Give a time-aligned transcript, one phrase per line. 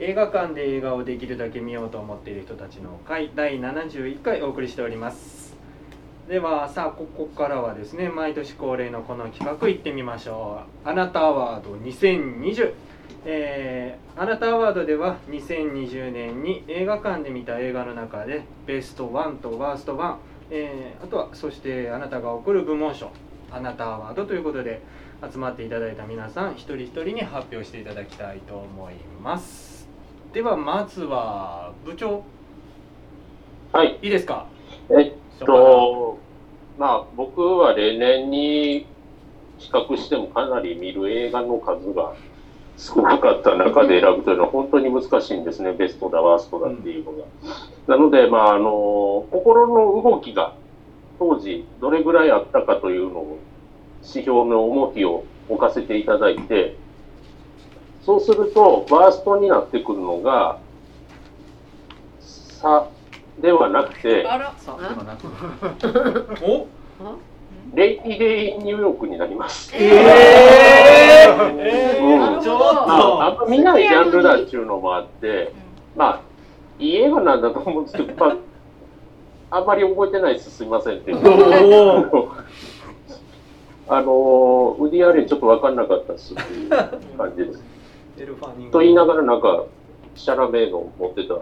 [0.00, 5.56] 映画館で映画をできるだけ見ようと思っている人たちの会第71回お送りしております。
[6.28, 10.88] ではさあここからはですね毎年恒例のこの企画いってみましょう。
[10.88, 12.74] あなたアワード2020
[13.24, 20.18] えー、あなたアワードでは2020年に映画館で見た映画の中でベストワンとワーストワン、
[20.50, 23.10] えー、あとはそしてあなたが送る部門賞
[23.50, 24.80] あなたアワードということで
[25.28, 29.67] 集まっていただいた皆さん一人一人に発表していただきたいと思います。
[30.32, 32.22] ではまずは部長。
[33.72, 33.98] はい。
[34.02, 34.46] いいですか？
[34.90, 35.12] えっ
[35.44, 36.18] と
[36.78, 38.86] まあ僕は例年に
[39.58, 42.14] 比較してもかなり見る映画の数が
[42.76, 47.24] 少なかった中で選ぶというのは本当に難しいんですね、ベストだ、ワーストだっていうのが。
[47.88, 50.54] なので、まあ、あの、心の動きが
[51.18, 53.38] 当時どれぐらいあったかというのを
[54.02, 56.76] 指標の重きを置かせていただいて、
[58.08, 60.60] そうすると、ワーストになってくるのが、
[62.22, 62.88] さ
[63.38, 65.26] ではなくて、あら、さあではなく
[66.42, 66.66] お？
[67.74, 69.74] レイデイニューヨークになります。
[69.76, 71.26] ええ
[72.00, 72.42] うん。
[72.42, 75.52] ちょっまあ、あんとま見ないジャンルだっていうのもあって、
[75.94, 76.20] まあ、
[76.78, 78.38] いい映画なんだと思うんですけど、ま
[79.50, 81.18] あ、あんまり覚えてないです、すみませんっていう。
[82.16, 82.28] お
[83.94, 87.77] あの、ウディアレンちょっと分かんなかったですっていう感じです。
[88.20, 89.64] エルファニングと言いながら、なんか、
[90.14, 91.34] シャラメーの持ってた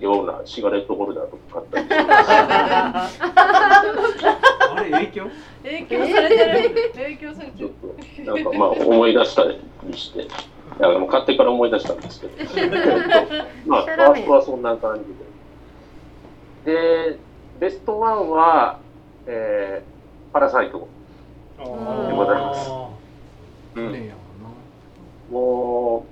[0.00, 2.02] ようなシガレットホルダーとか買ったり。
[2.04, 3.08] あ
[4.82, 5.30] れ影響？
[5.62, 6.34] 影響されて
[6.68, 6.92] る。
[6.94, 8.24] 影響されてちょっる。
[8.24, 9.58] と、なんかまあ、思い出したり
[9.96, 10.26] して、
[10.80, 12.32] あの買ってから思い出したんですけど、
[13.66, 15.00] まあ、ファーストはそんな感
[16.64, 16.72] じで。
[17.10, 17.18] で、
[17.60, 18.78] ベストワンは、
[19.26, 20.88] えー、パラサイト。
[21.58, 22.70] でございます。
[23.76, 24.21] うん
[25.32, 26.04] も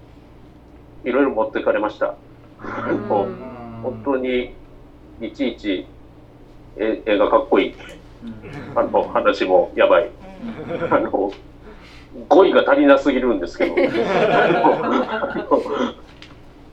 [1.05, 2.15] う、いろいろ持ってかれました。
[3.09, 3.29] もう
[3.83, 4.55] 本当に、
[5.21, 5.87] いちいち、
[6.77, 7.75] え映画かっこいい。
[8.75, 10.11] あの、話もやばい。
[10.91, 11.33] あの、
[12.29, 13.75] 語彙が足りなすぎるんですけど、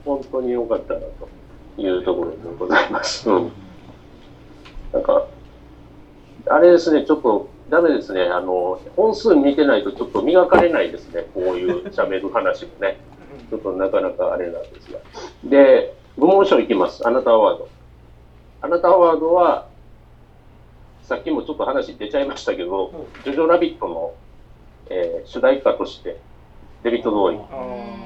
[0.06, 1.28] 本当に良かったなと
[1.76, 3.28] いうところでございます。
[3.28, 3.52] うん。
[4.92, 5.26] なんか、
[6.46, 8.22] あれですね、ちょっとダメですね。
[8.22, 11.26] あの、本数見てないとちょっと磨かれないですね。
[11.34, 12.98] こういう喋る話もね。
[13.50, 14.98] ちょっとなかなかあれなんですが。
[15.44, 17.06] で、部門賞いきます。
[17.06, 17.68] あなたアワード。
[18.62, 19.68] あなたアワードは、
[21.02, 24.14] さっきもちょっと話出ちゃいましたけど、ジョジョラビットの、
[24.90, 26.18] えー主題歌として、
[26.82, 27.36] デビッド・ドーイ、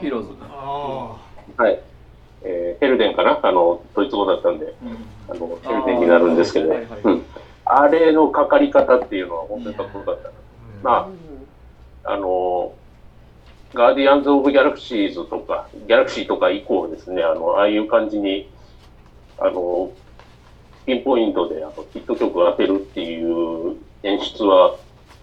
[0.00, 1.16] ヒーローズあ
[1.56, 1.80] はい、
[2.42, 3.40] えーヘルデンかな？
[3.42, 4.74] あの、ドイツ語だったんで、
[5.28, 7.24] あの、ヘルデンになるんですけど、あーはいはいうん。
[7.64, 10.34] あれのかかり方っていうのは本当にかっこよかったな。
[10.82, 11.10] ま
[12.04, 12.74] あ、あの、
[13.74, 18.48] ガーディアンズ・オブ・ギャラクシーズとか、ギャラクシーとか以降ですね、あの、ああいう感じに、
[19.38, 19.90] あの、
[20.86, 24.76] ピンポイントであのヒット曲を当てるっていう演出は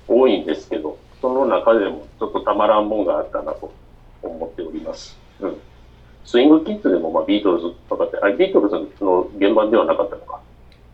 [0.07, 3.73] 多いんですけど、その中でもちょっとたまらんもんがあったなと
[4.21, 5.17] 思っております。
[5.41, 5.57] うん。
[6.23, 10.39] スイングキッズでもまあビートルズとかって、あれビートルズの原版ではなかったのか、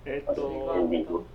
[0.05, 1.25] えっあのエンとディング。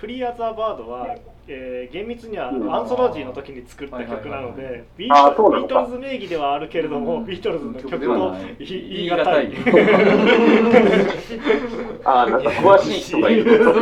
[0.00, 1.16] フリーアザーバードは、
[1.48, 2.72] えー厳密にはうん。
[2.74, 7.26] アンソロジーの時に作った曲なのはいはいで、ビあートビートルズ名義ではあるけれども、うん。
[7.26, 8.56] ビートルズの曲曲ではとない。
[8.60, 9.52] 言い難い。
[12.04, 13.64] ああ、なんか詳しい人がいる。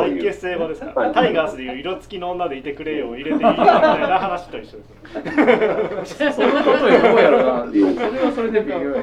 [0.00, 0.92] 再結成後ですか？
[1.00, 1.12] はい。
[1.12, 6.16] タイガースでいう色付きの女でいてくれよを入れていいかみたいな話と一緒です。
[6.34, 7.66] その例えどうやろな。
[7.70, 7.80] それ
[8.24, 9.02] はそれで微妙や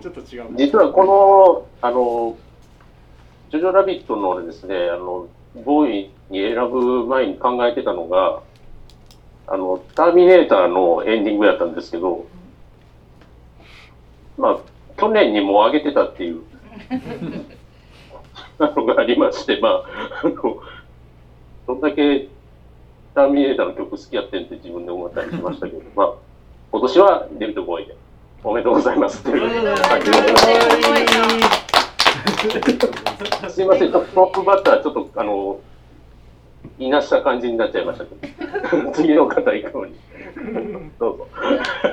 [0.00, 0.44] ちょっと違う。
[0.56, 2.36] 実はこの、あの、
[3.50, 5.28] ジョジョラビットのですね、あの、
[5.64, 8.40] ボーイに選ぶ前に考えてたのが、
[9.46, 12.26] あの、ターミネーターのエンディングやったんですけど、
[14.36, 14.58] まあ、
[15.00, 16.42] 去年にもう上げてたっていう、
[18.58, 19.84] あのがありまして、まあ、
[20.22, 20.34] あの、
[21.66, 22.28] どんだけ
[23.14, 26.12] ターミネーターの曲好きやってんって自分で思ったりしましたけど、まあ、
[26.72, 27.96] 今年はデビッド・ボーイで、
[28.42, 29.40] おめでとうございますっていう
[29.88, 30.38] 感じでございま
[33.48, 33.54] す。
[33.54, 35.60] すいません、トップバッター、ちょっと、あの、
[36.78, 38.14] いなした感じになっちゃいましたけ
[38.76, 39.94] ど、 次の方行くのに。
[40.98, 41.28] どうぞ。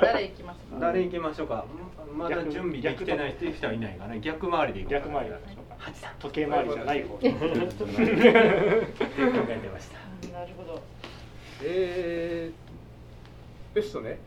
[0.01, 0.79] 誰行きますか？
[0.79, 1.65] 誰行きましょうか？
[2.17, 5.60] まだ準備できてない人はいないかな逆回りで行こ逆回りでしょうか。
[6.19, 7.17] 時計回りじゃない方。
[7.17, 7.31] 考え
[9.61, 10.37] てました。
[10.37, 10.81] なるほど。
[11.63, 14.19] えー、ベストね。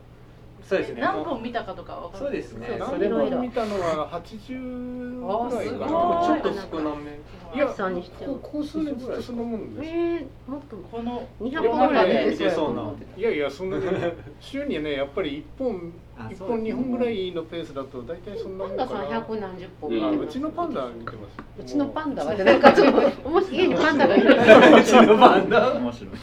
[0.67, 1.01] そうですね。
[1.01, 2.23] 何本見たかとかわかる。
[2.25, 2.67] そうですね。
[2.79, 5.91] そうそれもいろいろ見たのは80ぐらいかあな
[6.35, 6.41] すごい。
[6.41, 7.11] ちょっと少なめ。
[7.55, 9.89] いやさんにしてはここ数年ずっとそんなもんです。
[9.89, 13.83] えー、もっとこの200本ぐらい出ていやそうなのいやいやそんなに
[14.41, 19.89] 週にねやっぱり1本あ一本2本ぐらいのペースだと大体そんなもんかパンダさんな百何十本。
[19.91, 21.61] 見てますうちのパンダ見てます。
[21.61, 26.13] うちのパンダはじゃなんかちょっともし家にパンダがいるうちのバンド面白い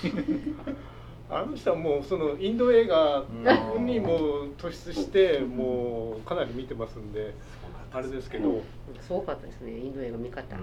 [1.31, 3.25] あの人はもうそのインド映画
[3.79, 7.35] にも突出してもうかなり見てますんで。
[7.95, 8.63] あれですけど、うん
[9.01, 10.57] すごかったですねインド映画見方、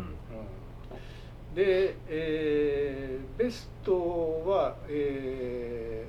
[1.54, 6.08] で、えーベストは、え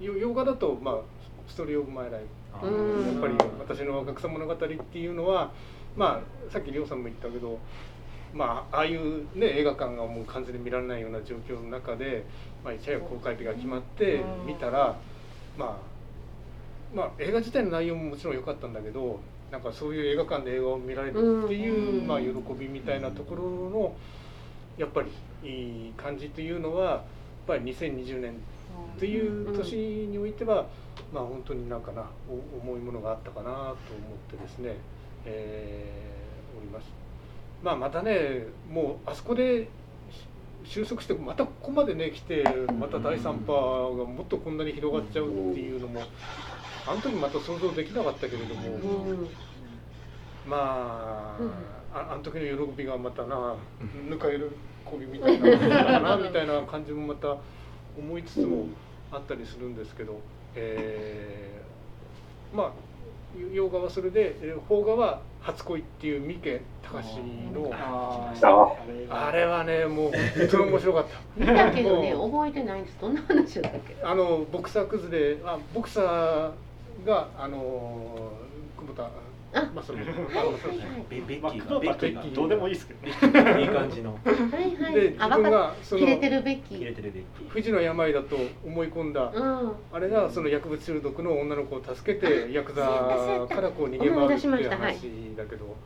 [0.00, 0.94] ーよ洋画だと、まあ
[1.50, 2.22] 「ストーリー・オブ・マイ・ライ
[2.60, 3.06] フ」うん。
[3.06, 5.50] やっぱり私の若草物語っていうのは
[5.96, 7.58] まあさっき亮さんも言ったけど
[8.32, 12.24] まあああいうね映画館がもう完全に見られないような状況の中で、
[12.64, 14.96] まあ、一夜公開日が決まって見たら
[15.58, 15.76] まあ
[16.94, 19.20] まあ映画自体の内容ももちろん良かったんだけど
[19.50, 22.06] なんかそういう映画館で映画を見られるっていう、うん。
[22.06, 23.94] まあ、喜びみたいなところの
[24.78, 25.10] やっぱり
[25.42, 27.00] いい感じというのはやっ
[27.46, 28.34] ぱり2020年
[28.98, 30.66] という年においては、
[31.12, 32.04] まあ本当になんかな
[32.62, 33.76] 重いものがあったかなと思っ
[34.30, 34.76] てですね、
[35.24, 36.20] えー
[36.58, 36.92] おります。
[37.62, 39.68] まあまたねもうあそこで
[40.64, 42.44] 収束してまたここまでね来て
[42.78, 46.02] また第3波がもっとこんなに広がっちゃうっていうのも
[46.86, 48.60] あの時また想像できなかったけれども、
[50.46, 51.36] ま
[51.92, 53.54] あ、あの時の喜びがまたな
[54.08, 57.36] ぬか喜びみたいなものかなみたいな感じもまた
[57.98, 58.66] 思いつつも
[59.10, 60.20] あったりするんですけど、
[60.56, 62.70] えーまあ
[63.54, 67.18] 洋画はそれでえー邦画は「初恋」っていう三毛隆
[67.54, 68.32] のあ
[69.10, 71.10] ああれはねもう本当に面白かった。
[71.40, 72.98] 見たけどね覚えてないんです。
[73.00, 73.96] どんな話だったっけ？
[74.02, 76.50] あのボクサー崩れあボクサー
[77.06, 77.56] があの
[78.76, 79.10] 久保田あ
[79.52, 83.12] まあそのあのベベッキーがベッキ君はどうでもいいですけどね。
[83.20, 84.12] ーがいい感じの。
[84.12, 84.94] はいはい。
[84.94, 86.78] で自分がそのっ切れてるベッキー。
[86.78, 87.48] 切れてるベッキー。
[87.48, 89.72] 不治の病だと思い込んだ、うん。
[89.92, 95.76] あれがその薬物中毒の女の子を助けてヤクザからこう逃げ回るって思いう話だけど、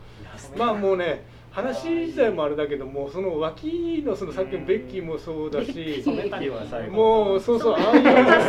[0.58, 6.92] まあもうね話自体もあれだけどもその脇のそのさっきのベッキーもそうだしベッキベッキーは最後。
[6.92, 8.02] もうそうそうああいう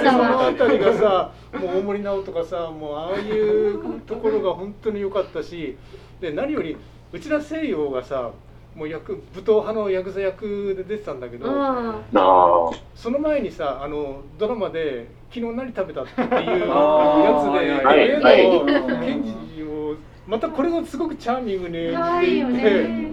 [0.04, 5.78] そのあたりがさもう大森直とかさもうああいうところが本当に良かったし
[6.19, 6.75] で何より
[7.13, 8.31] 内田聖陽がさ
[8.75, 11.46] もう役武闘派のヤクザ役で出てたんだけど、
[12.94, 18.50] その前にさあのドラマで「昨日何食べた?」っていうやつではい例はい。
[18.50, 19.24] の検
[19.56, 19.96] 事を
[20.27, 23.12] またこれがすごくチャーミングに演可愛いよじていてね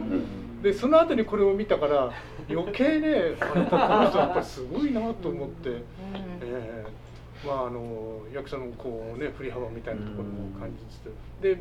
[0.62, 2.12] でその後にこれを見たから
[2.48, 3.36] 余計ね
[3.70, 5.82] あの人やっぱりすごいなと思って、
[6.40, 7.02] えー
[7.44, 11.42] まああの役者のこうね振り幅みたいなところも感じつつ。
[11.42, 11.58] で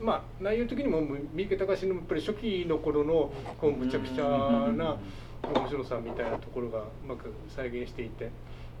[0.00, 1.00] まあ内容的にも
[1.32, 4.96] 三池隆のやっぱり初期の頃のこうむちゃくちゃな
[5.42, 8.30] 面白さみたいなところがうまく再現していて。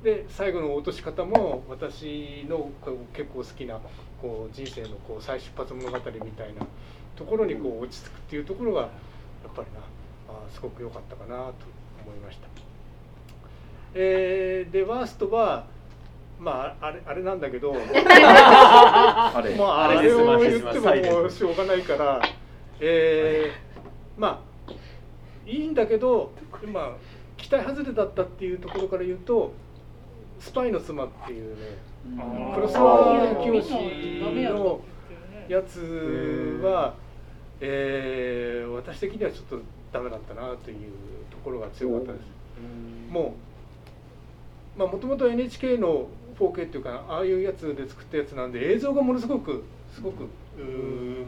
[0.02, 3.78] で最後の落とし方も私のこう結構好きな
[4.22, 6.64] こう人生のこう再出発物語みたいな
[7.16, 8.90] ところにこう落ち着くっていうところがやっ
[9.54, 9.80] ぱりな
[10.28, 11.42] あーすごく良かったかなと
[12.06, 12.46] 思いました。
[13.94, 15.66] えーでワーストは
[16.40, 19.54] まああれあれなんだけど あれ。
[19.56, 22.22] まあ、ああれを言ってももうしょうがないから、
[22.80, 24.72] えーまあ
[25.44, 26.30] いいんだけど、
[26.72, 26.92] まあ
[27.36, 29.52] 期待外れだったっていうところから言うと
[30.38, 31.78] 「スパイの妻」っていうね
[32.54, 33.62] 黒沢清
[34.50, 34.80] の
[35.48, 36.94] やつは、
[37.60, 39.60] えー私的にはちょっと
[39.92, 40.76] ダメだったなという
[41.30, 42.24] ところが強かったです。
[43.10, 43.34] も
[44.76, 50.28] うまあもともと NHK の 4K っていうかああいうやつで作ったやつなんで映像がものすごくすごく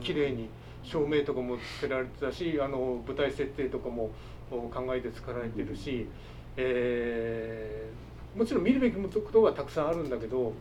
[0.03, 0.49] 綺麗に
[0.83, 4.11] 照明とかもつけられてたしあの舞台設定とかも
[4.51, 6.09] お考えて作られてるし、
[6.57, 10.53] えーもちろん見るべきことはたくさんあるんだけど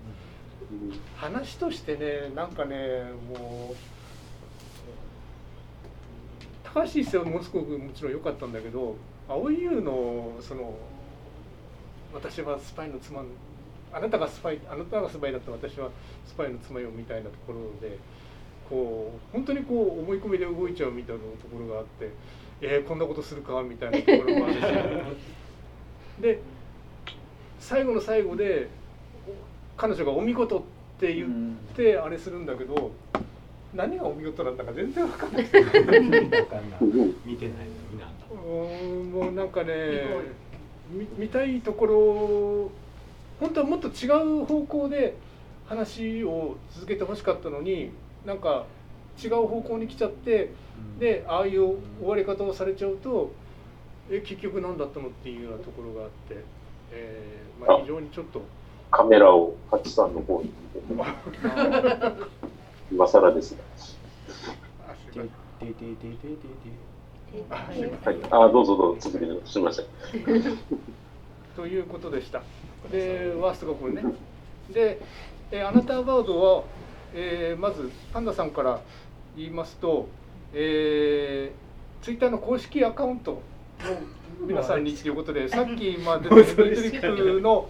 [1.17, 3.75] 話としてねなんかねもう
[6.63, 8.95] 高橋一生はものすごくもちろん良かったんだけど
[9.27, 10.75] 蒼井優のその
[12.13, 13.23] 私はスパイの妻
[13.91, 15.89] あなたがスパイあなたがスパイだった私は
[16.25, 17.97] スパイの妻よみたいなところで
[18.69, 22.11] こう本当にこう思い込みで動いちゃうみたいなところがあって
[22.61, 24.59] えー、こんなことするかみたいなところもあるし。
[26.21, 26.39] で
[27.63, 28.67] 最後の最後で
[29.77, 30.61] 彼女が「お見事」っ
[30.99, 32.91] て言ってあれするんだけど
[33.73, 35.43] 何がお見事なんだか全然わかんない。
[35.43, 36.13] わかんない。
[37.25, 38.25] 見てないのになんだ。
[38.31, 40.03] うーんもうなんかね
[40.91, 42.71] み見たいところ
[43.39, 45.15] 本当はもっと違う方向で
[45.65, 47.91] 話を続けてほしかったのに
[48.25, 48.65] なんか
[49.23, 50.51] 違う方向に来ちゃって
[50.99, 53.31] でああいう終わり方をされちゃうと
[54.11, 56.35] え結局何だったのっていうようなところがあって、
[56.93, 58.41] えーまあ、非常にちょっと
[58.91, 60.51] カメラをハチさんの方に
[62.91, 63.57] 今更ですね。
[64.87, 65.25] あすいま
[65.59, 66.35] せんででででで
[67.39, 69.85] であすいませんはい、あどうぞどうぞ続けてすみません。
[71.55, 72.41] ということでした。
[72.91, 74.03] で、ワーストがこれね。
[74.71, 74.99] で、
[75.51, 76.63] えーあなたアワードは、
[77.15, 78.81] えーまずパンダさんから
[79.35, 80.07] 言いますと、
[80.53, 83.41] えー、ツイッターの公式アカウントの
[84.41, 87.69] 皆さんにということで、さっきまあ出トリップの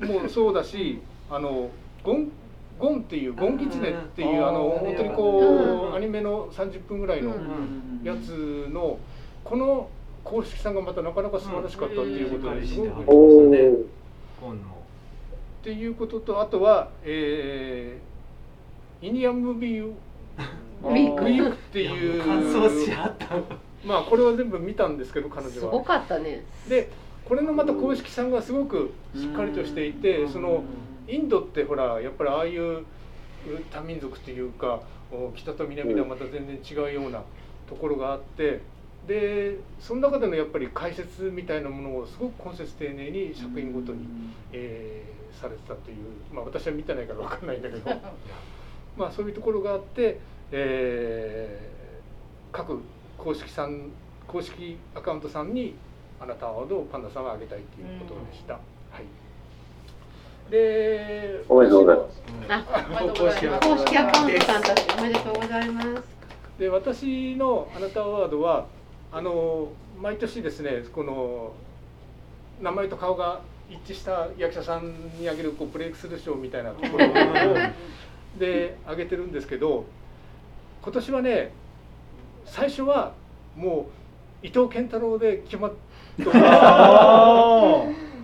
[0.00, 1.00] もそうだし、
[1.30, 1.70] あの
[2.02, 2.32] ゴン
[2.78, 7.34] ゴンっていうゴンギツネっていうあの本当にこうアニメの30分ぐらいの
[8.02, 8.98] やつの
[9.44, 9.88] この
[10.24, 12.90] 公式さんがまたなかなか素晴らしかったっていうことですごく
[15.60, 19.94] っていうこととあとは、えー、イニアンムービーウ
[20.84, 23.36] ウィークっていう感想しはった
[23.84, 25.84] まあこれは全部見たんですけど彼すご女は。
[25.84, 26.44] かったね。
[26.68, 26.90] で
[27.24, 30.64] これのまた公式さんがすごくしっかりとしていてその
[31.08, 32.84] インドってほらやっぱりああいう
[33.70, 37.22] 多民族っていうかお北と南ではまた全然違うような
[37.68, 38.60] ところがあって
[39.06, 44.06] でその中でのやっぱり解説みたいなものをすごく根節丁寧に作品ごとに、
[44.52, 45.96] えーされてたという
[46.32, 47.90] まあ私は見てないから分かんないんだけど。
[48.96, 50.20] まあそういうところがあって、
[50.52, 51.72] えー
[52.54, 52.82] 各
[53.22, 53.90] 公式さん
[54.26, 55.76] 公式アカウントさんに
[56.20, 58.54] あなたアワードをパンダさんはあげたいということでした。
[58.54, 58.60] は
[59.00, 59.04] い
[60.50, 62.20] でおめでとうございます。
[63.06, 65.88] うございます公式アカウントさんたちおめでとうございます。
[66.58, 68.66] で私のあなたアワードは
[69.12, 69.68] あの
[70.00, 71.52] 毎年ですねこの
[72.60, 77.12] 名前と顔が一致した役者さんにあげるこうブレイクスルー賞みたいなところを
[78.38, 79.84] であげてるんですけど
[80.82, 81.52] 今年はね
[82.52, 83.14] 最初は
[83.56, 83.86] も
[84.42, 86.24] う伊藤健太郎で決まった。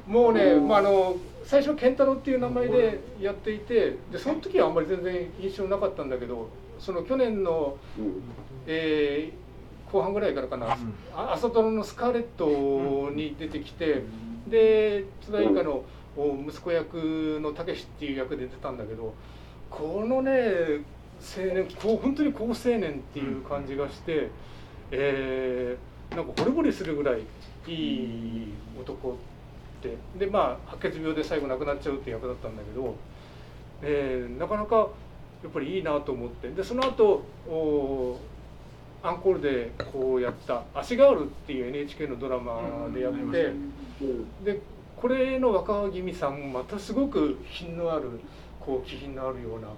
[0.06, 8.23] もうね、まあ、あの最初健太郎っていう名前でやっていてでその時はあんまり全然印象なかったんだけどその去年のうん。
[8.66, 9.49] えー
[9.90, 10.76] 後半ぐらいからかな、
[11.16, 14.02] あ朝ドラの「スカーレット」に出てきて、
[14.47, 15.82] で津田由香の
[16.14, 19.14] お息子役のたけしっていう役で出たんだけど
[19.70, 20.82] このね
[21.20, 24.30] 青年こう本当に好青年っていう感じがして、
[24.90, 27.20] えーなんか惚れ惚れするぐらい
[27.66, 29.14] いい男っ
[29.82, 32.94] てでまあ白血病で最後亡くなっちゃうって役だったんだけど、
[33.82, 34.88] えーなかなか
[35.42, 36.48] やっぱりいいなと思って。
[36.48, 38.18] でその後お
[39.02, 44.60] アンコールでこうやった「足がある」っていう NHK のドラマでやって、うんで
[44.96, 48.10] これの若君さんまたすごく品のある
[48.58, 49.68] こう気品のあるような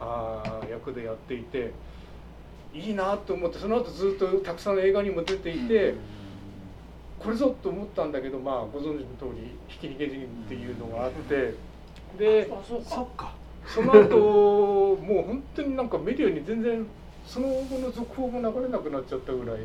[0.00, 1.72] あー役でやっていて
[2.72, 5.94] いいなと思ってその後ずっとたくさん映画にも出ていて、
[7.18, 11.54] これぞと思ったんだけどまあご存知の通り「ひき逃げ人」っていうのがあって
[12.18, 13.34] でそっか。
[13.66, 16.86] その後もう本当になんかメディアに全然
[17.26, 19.60] その後の続報も流れなくなっちゃったぐらい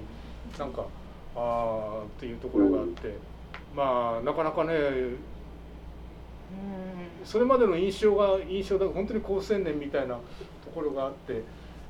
[0.59, 0.83] なんか
[1.35, 3.15] ああっていうところがあって
[3.75, 4.73] まあなかなかね
[7.23, 10.21] それまでの印象が印象だ本当に好青年みたいなと
[10.73, 11.41] ころがあって、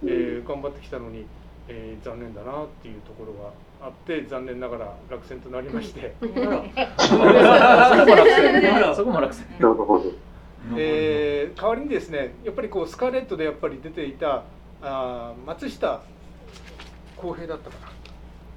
[0.03, 1.25] えー頑張ってきたのに、
[1.67, 3.51] えー残念だなっていうところが
[3.87, 6.15] あって残念ながら落選となりまして。
[6.19, 8.95] そこも落選。
[8.95, 9.45] そこも落選。
[9.59, 10.11] なるほど。
[10.77, 14.43] えー代わりにですねやっぱりこうスカーレットでやっぱり出ていた
[14.81, 16.01] あー松下
[17.17, 17.91] 洸平だったかな。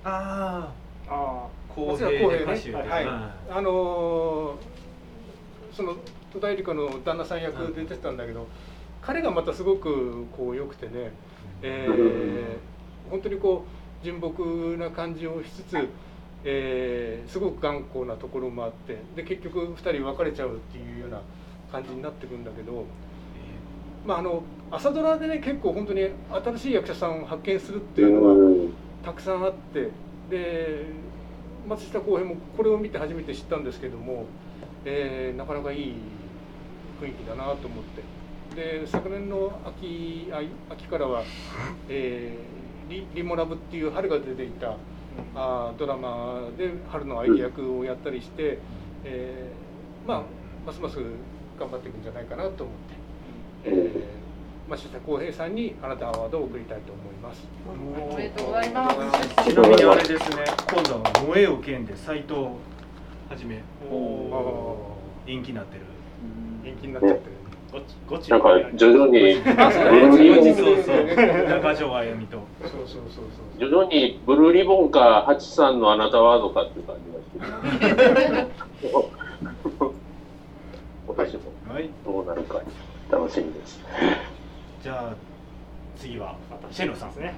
[0.05, 0.73] あ
[1.09, 2.71] ああ公平で洸平ね歌手。
[2.71, 3.07] ではい、
[3.51, 4.78] あのー
[5.79, 5.95] その
[6.33, 8.49] 戸田恵梨香の旦那さん役出てたんだけど、
[9.01, 11.13] 彼がまたすごくこう良くてね、
[11.63, 15.89] えー本当にこう純朴な感じをしつつ、
[16.43, 21.21] えーすごく頑固なところもあってで結局2人別れちゃうっていうような
[21.71, 22.85] 感じになってくんだけど、
[24.05, 24.43] まあ、あの
[24.73, 28.73] 朝ドラでね結構本当に新しい役者さんを発見するっていうのが
[29.05, 29.91] たくさんあって
[30.29, 30.87] で
[31.69, 34.25] 松下洸平もこれを見て初めて知ったんですけども、
[34.85, 35.95] えーなかなかいい
[37.01, 38.03] 雰囲気だなと思って。
[38.57, 40.41] で昨年の秋あ
[40.73, 41.23] 秋からは、
[41.89, 44.75] えーリ「リモラブ」っていう春が出ていた
[45.35, 48.59] あードラマで春の相手役をやったりして、
[49.05, 50.23] えーまあ
[50.67, 50.97] ますます
[51.59, 57.47] 頑張っていくんじゃないかなと思って、えー、松下洸平さんにあなたアワードを送りたいと思います。
[58.13, 59.45] おめでとうございます。
[59.45, 62.35] ちなみにあれですね今度は「燃えよ剣」で斎藤
[63.29, 64.77] はじめあー。
[65.27, 65.83] 人気になってる。
[66.65, 67.33] 延期になっちゃってる。
[68.31, 71.07] なんか徐々にブルーリボンそうそう
[71.49, 72.39] 中条あやみと。
[72.63, 73.21] そうそうそうそ
[73.57, 73.61] う。
[73.61, 78.47] 徐々にブルーリボンかハチさんのあなたワードかっていう感じがし
[78.81, 78.93] て
[81.07, 81.91] 私もはい。
[82.07, 82.63] どうなるか
[83.11, 83.81] 楽しみです。
[84.83, 85.17] じゃあ
[85.99, 86.37] 次は
[86.71, 87.35] シェノさんですね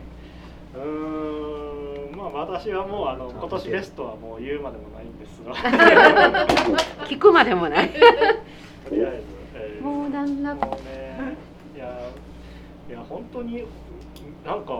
[0.75, 5.55] うーんまあ私はもうあの今年ベストはもう言うまでもないんですが。
[7.07, 7.91] 聞くまでもない。
[8.89, 9.23] とりあえず、
[9.55, 10.55] えーもうなんだ。
[10.55, 11.37] もうね
[11.75, 11.87] いや
[12.89, 13.65] いや本当に
[14.45, 14.73] なんか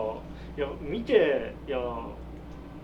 [0.57, 1.77] いや見ていや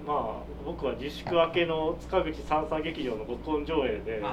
[0.07, 4.23] まあ僕は自粛明けの塚口三三劇場の録音上映で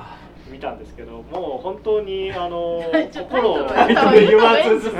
[0.49, 2.81] 見たんですけどもう本当にあの
[3.12, 4.90] 心を言った方がいいです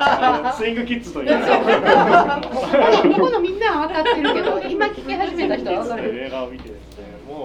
[0.00, 1.28] あのスイングキッズという。
[1.38, 2.66] ここ
[3.08, 6.26] のここのみんなは分かってるけど、今聞き始めた人は分かる。
[6.26, 6.68] 映画を見て。
[6.68, 6.95] ですね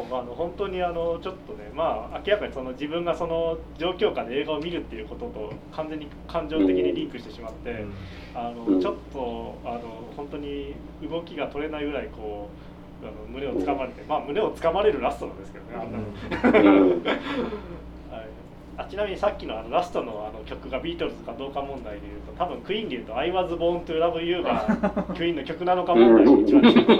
[0.10, 7.86] まあ、あの本当にあのちょっとねまあ明らかにその自分がその状況下で映画を見るっていうことと完全に感情的にリンクしてしまって、
[8.36, 8.76] あうん。
[8.76, 9.82] のちょっとあの
[10.16, 12.50] 本当に動きが取れないぐらいこ
[13.04, 16.96] うあの胸をつかまれてまあ胸をつかまれるラストなんですけどねあんなの、
[18.82, 24.66] あちなみにさっきのあのラストのあの曲がビートルズかどうか問題でいうと多分クイーンでいうと「I was born to love you」が
[25.16, 26.86] クイーンの曲なのか問題に一番近い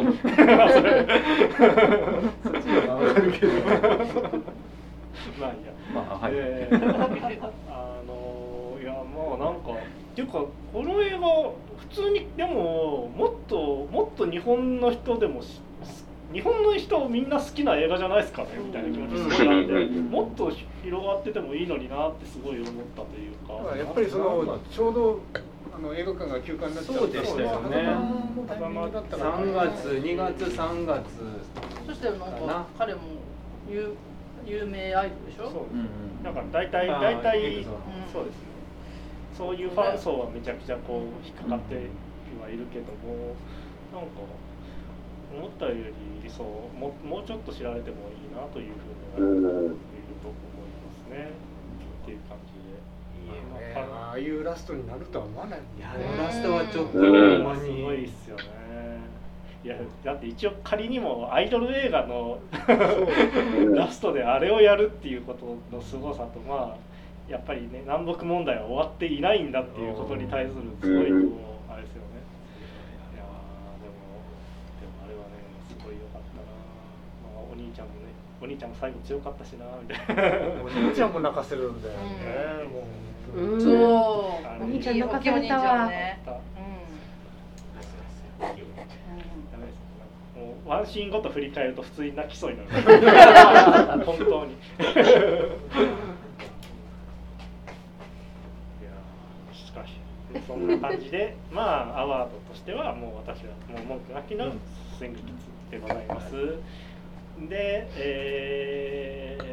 [5.40, 5.72] まあいいや。
[5.94, 10.34] まあはい、えーあのいやもうなんかっていうか
[10.74, 11.18] この映画
[11.78, 15.62] 普通にでももっともっと日本の人でもし
[16.34, 18.50] 日本の人みんな好きな映画じゃないですかね？
[18.66, 20.06] みたいな気持ちすごいあってうん。
[20.10, 20.52] もっと
[20.84, 23.76] 広がっててもいいのになってすごい思ったというか。
[23.78, 25.20] やっぱりそのちょうど
[25.74, 27.70] あの映画館が休館になっちゃそうでしたよね
[28.48, 29.40] タイミングだったから。
[29.40, 31.04] 3月2月3月。
[31.88, 33.02] そしてなんか彼も
[33.70, 33.94] 有
[34.46, 35.50] 有名アイドルでしょ？
[35.52, 35.90] そううん
[36.24, 37.64] なんか大体大体
[38.12, 38.52] そうですね。
[39.38, 41.76] そういうファン層はめちゃくちゃこう引っかかって
[42.42, 43.36] はいるけども
[43.92, 44.22] なんか
[45.34, 45.84] 思ったより
[46.38, 48.74] そうももうちょっと知られてもいいなという
[49.18, 51.30] ふうに思っていると思いますね
[52.04, 52.62] っていう感じで。
[53.22, 57.06] いいよねまあああいうラストになるとは思わないいやあのラストはちょっとすご
[57.94, 58.44] いっにすよね。
[59.64, 71.16] いやだって一応仮にもアイドル映画のうんラストであれをやるっていうことの凄さとまあやっぱりね南北問題は終わっていないんだっていうことに対するすごいこ
[71.70, 72.26] うあれですよね。
[73.14, 73.94] いやーでも
[74.82, 76.50] でもあれはねすごい良かったな。
[77.38, 78.10] まあお兄ちゃんもね
[78.42, 80.24] お兄ちゃんも最後強かったしなみたいな。
[80.64, 82.00] お兄ちゃんも泣かせるんだよね
[82.72, 82.84] も
[83.36, 83.62] ううん。
[83.62, 83.74] そう。
[83.74, 86.36] お兄ちゃん泣かされたわねダう
[88.42, 89.78] メです。
[90.36, 92.70] もうワンシーンごと振り返ると普通に泣きそうになる。
[94.06, 94.54] 本当に。
[94.54, 100.02] いやーしかし。
[100.48, 104.54] そんな感じでまあアワードとしてはもう私はもう文句なきの
[104.98, 105.34] スイングキッズ
[105.72, 106.56] でございます、
[107.50, 109.52] でえー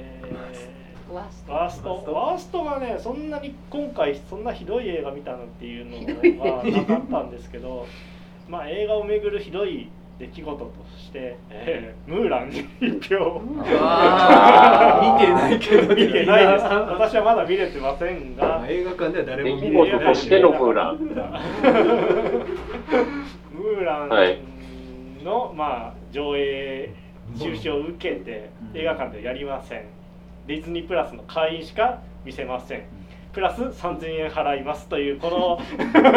[1.12, 1.52] ワースト。
[1.52, 2.12] ワースト。
[2.12, 2.64] ワースト。
[2.64, 5.96] がねそんなに今回そんなひどい映画見たのっていうの
[6.44, 7.86] はなかったんですけど
[8.48, 9.88] まあ映画をめぐるひどい
[10.18, 13.70] 出来事として、えー ムーランに一票 見て
[15.32, 16.64] ないけど見てないです。
[16.66, 19.88] 私はまだ見れてませんが映画館では誰も見出れてない。
[19.90, 20.96] 来事としてのムーラン。
[20.98, 24.38] ムーラはい
[25.22, 26.90] ンの、まあ、上映
[27.38, 29.84] 中止を受けて映画館でやりません。
[30.46, 32.82] ディズニープラスの会員しか見せません。
[33.32, 35.60] プラス3000円払いますというこの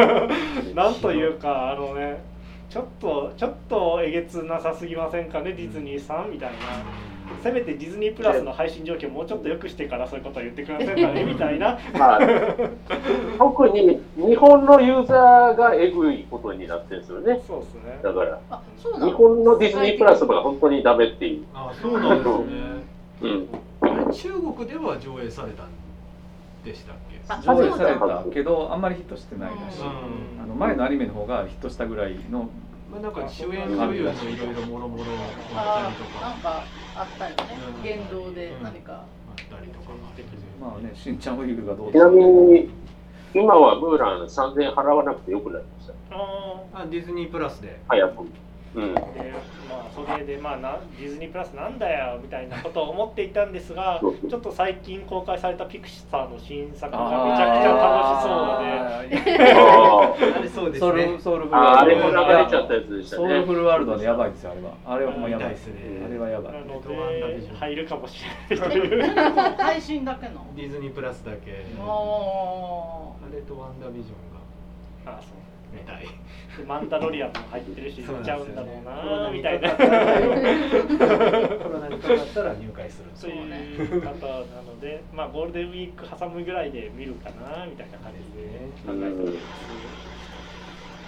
[0.74, 2.24] なんというかあのね
[2.70, 6.58] ちょっとちょっとえげつなさすぎませんかねディズニーさんみたいな
[7.44, 10.88] せめてディズニープラスの配信状況もうちょっと良くしてからそういうことを言ってください。
[11.02, 11.78] かねみたいな。
[11.98, 12.20] まあ、
[13.38, 17.42] 特に日本のユーザーがえぐいことになってるんですよね。
[17.48, 18.00] そうですね。
[18.04, 21.46] だから、あそうなの日本のディズニープラスとかが本当にダメっていう。
[21.54, 22.44] あそうなんですね。
[23.22, 23.48] うん。
[24.12, 25.68] 中国では上映されたん
[26.66, 27.20] でしたっけ？
[27.28, 29.80] あ上映されたけどあんまりヒットしてないらし。
[29.80, 29.88] い、うん。
[30.44, 32.50] あの前のアニメの方がヒットしたぐらいの。
[32.92, 35.04] まあなんか主演女優のいろいろもろもろ
[35.56, 36.28] あったりとか。
[36.28, 36.64] なんか
[36.96, 37.36] あったよね。
[37.78, 38.94] うん言動で何か。
[38.94, 39.92] あったりとか。
[40.60, 42.70] まあねしんちゃんウイルがどうちなみに、
[43.34, 45.94] 今はムーラン3000円払わなくてよくなりました。
[46.16, 47.80] ああディズニープラスで。
[47.88, 48.26] 早く。
[48.76, 48.94] うん。
[48.94, 49.02] で
[49.70, 59.54] まあ、それで、まあ、なディズニープラスなんだよみたいなことを思っていたんですがちょっと最近公開されたピクサーの新作がめちゃくちゃ楽しそうで。
[59.54, 61.04] ああれそうですね。
[61.08, 63.54] ルソウルフルあ、あれもワールド流れちゃったやつでしたソウルねフ。
[63.54, 64.74] ルワールドはねやばいですよあれは。
[64.86, 65.74] あれはほんまやばいですね。
[66.06, 67.56] あれはやばいなのワンダービでジョン。
[67.58, 68.70] 入るかもしれない。
[68.70, 69.04] という
[69.58, 71.66] 配信だけのディズニープラスだけ。
[71.80, 74.16] おあれとワンダービジョン
[75.06, 75.18] が。
[75.18, 75.32] あそう
[75.72, 76.06] 見たい。
[76.58, 79.70] でマンダロリアンも入ってるしそうなん見ちゃうんだろうなみたいな。
[79.72, 79.84] コ
[81.70, 84.18] ロナにかかったら入会するそういう方な
[84.62, 89.72] ので、まあ、ゴールデンウィーク挟むぐらいで見るかなみたいな感じで考えております。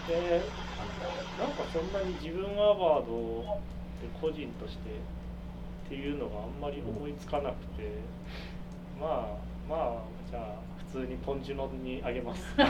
[0.08, 0.42] で、
[1.40, 3.44] なんかそんなに自分アワード
[4.02, 4.90] で個人として
[5.86, 8.00] っていうのがあんまり思いつかなくて、
[9.00, 9.38] まあ
[9.70, 12.44] まあじゃあ普通にポンジュノにあげます。
[12.54, 12.66] 一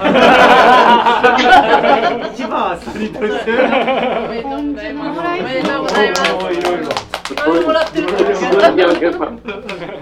[2.47, 3.55] 番あっさりとしてお
[4.29, 8.07] めでとうございますおめでとうございますおーいろいろいろいろもらってる。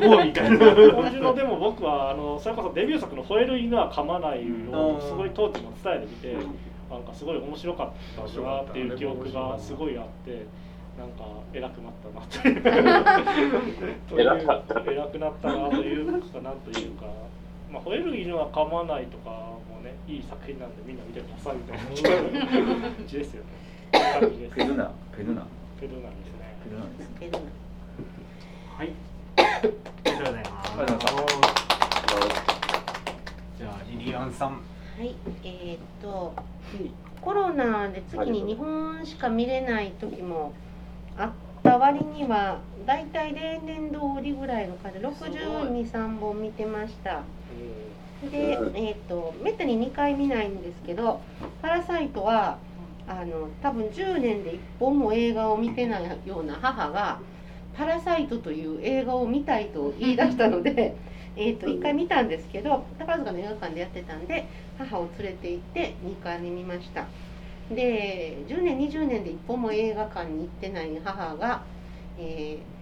[0.08, 6.36] もうみたいなポンジュノでも僕はあのそれこそデビュー作の「吠える犬は噛まない」をすごい当時の伝えで見て
[6.92, 10.46] なんかすごい面白かったなっていう記憶がすごいあって
[11.00, 14.40] なんか偉くなったなという偉
[15.08, 17.06] くなったなというかなんというか。
[17.72, 21.84] まあ、吠える犬は噛まないとかもねいい作品なんでみんな見てくださいみたいな。
[21.84, 21.96] 感
[23.08, 23.50] じですよね。
[23.92, 25.46] ペルナペルナ。
[25.80, 26.56] ペルナですね。
[26.64, 27.40] ペルナですね。
[28.78, 28.94] はい。
[29.38, 30.72] ありがとうございます。
[30.72, 31.52] ありがとうござい
[33.58, 34.50] じゃあリリアンさん。
[34.50, 34.58] は
[35.04, 36.34] い、えーっと、
[37.22, 40.54] コロナで月に日本しか見れない時も
[41.18, 41.32] あっ
[41.64, 45.00] た割には、だいたい例年通りぐらいの感じ。
[45.00, 47.24] で、62、3本見てました。
[48.30, 51.22] で、えーっと、めったに2回見ないんですけど、
[51.62, 52.58] パラサイトは、
[53.08, 57.20] あの多分10年で1本も映画を見てないような母が
[57.76, 60.96] 「パラサイト」という映画を見たいと言い出したので
[61.36, 64.46] えーと1回見たんですけど宝塚の映画館でやってたんで
[64.78, 67.06] 母を連れて行って2回目見ました
[67.76, 71.64] で10年20年で1本も映画館に行ってない母が、
[72.18, 72.82] えー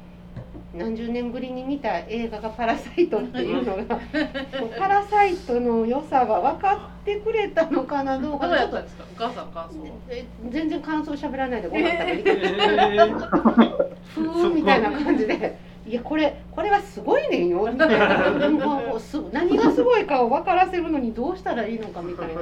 [0.73, 3.99] 何十年ぶりに見た映画が「パラサイト」っていうのが
[4.77, 8.81] パラサイトの良さが分かってくれたのかなどうどかなちょっとお
[9.17, 15.57] 母さん感想え全然感想喋らないでご飯食べに行ってふーみたいな感じで
[15.89, 22.41] 「いやこれこれはすごいねんよ」みたいなもうす何がすごいかを分からせるのにどうしたらいいのかみたいな、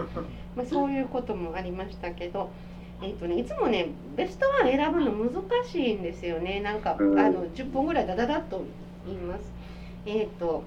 [0.55, 2.49] まあ、そういうこともありましたけど。
[2.99, 6.61] えっとね、いつもねベストワン選ぶの難しいんですよね。
[6.61, 7.15] なんかあうん。
[7.15, 8.63] の10本ぐらいダダダッと
[9.05, 9.41] 言います。
[10.07, 10.63] えっ、と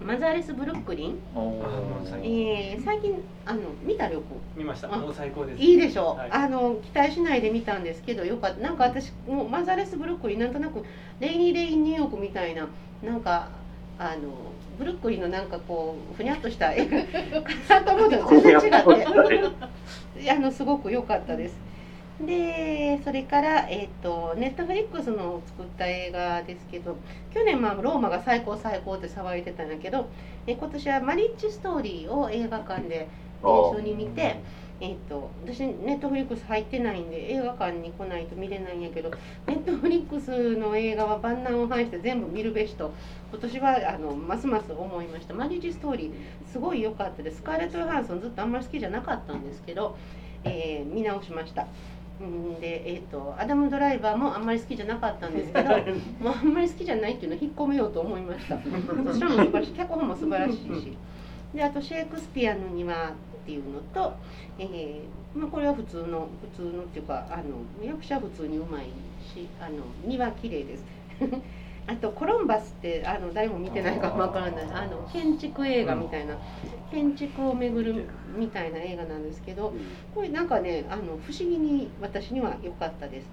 [0.00, 4.22] マザーレス・ブルックリン、おもう最近えー最近あの見た旅行。
[4.56, 4.92] 見ました。
[4.92, 5.62] あもう最高です。
[5.62, 6.30] いいでしょう、はい。
[6.30, 8.60] あの期待しないで見たんですけどよかった。
[8.60, 10.84] なんか私もうマザレス・ブルックリンなんとなく
[11.18, 12.68] レイニー・レイン・ニューヨークみたいな
[13.02, 13.48] なんか
[13.98, 14.30] あの
[14.78, 18.60] ブルックリンのなんかこうふにゃっとした映画かなと思うと全然違っ
[20.22, 21.65] て あのすごく良かったです
[22.20, 26.96] でそれから、えー、とネットフリックスの作った映画ですけど
[27.34, 30.08] 去年、まあ、ローマが最高最高って騒いでたんだけど
[30.46, 33.08] え今年はマリッジストーリーを映画館で
[33.42, 34.40] 一緒に見て
[34.80, 39.10] えっと私ネットフリックス入ってないんで映画館に来ないと見れないんやけど
[39.46, 42.92] ネットフリックスの映画は万難を排して全部見るべしと
[43.30, 45.34] 今年はあのますます思いました。
[45.34, 46.12] マリッジストーリー
[46.50, 47.38] すごい良かったです。
[47.38, 49.96] スカーレット・ヨハンソンずっとあんまり好きじゃなかったんですけど、
[50.44, 51.66] えー見直しました
[52.20, 55.68] うんで、えー、とアダム・ドライバーもあんまり好きじゃなかったんですけど
[56.20, 58.58] もうあんまり好きじゃないっていうのを引っ込めようと思いました。
[58.58, 60.96] そちらも素晴らしい脚本も素晴らしいし。
[61.54, 63.12] であとシェイクスピアの庭っ
[63.46, 64.14] ていうのと、
[64.58, 68.86] えーまあ、これは普通の普通のっていうかあの役者は普通にうまい
[69.34, 70.84] しあの庭綺麗です
[71.88, 74.64] あとコロンバスってあの誰も見てないかもわからない。
[74.72, 76.36] あの建築映画みたいな
[76.90, 79.72] 建築を巡るみたいな映画なんですけど
[80.14, 83.28] これなんかねあの不思議に私には良かったです。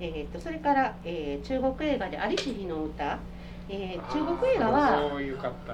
[0.00, 3.18] えー、とそれから、えー中国映画で「アリシヒの歌」
[3.68, 5.10] えー中国映画は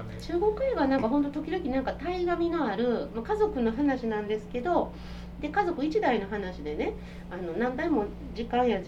[0.01, 0.17] ね。
[0.19, 4.91] 中国映画はなんか本当時々なんか対紙のある、まあ、家族の話なんですけど
[5.39, 6.93] で家族一代の話でね
[7.29, 8.79] あの何代も時間や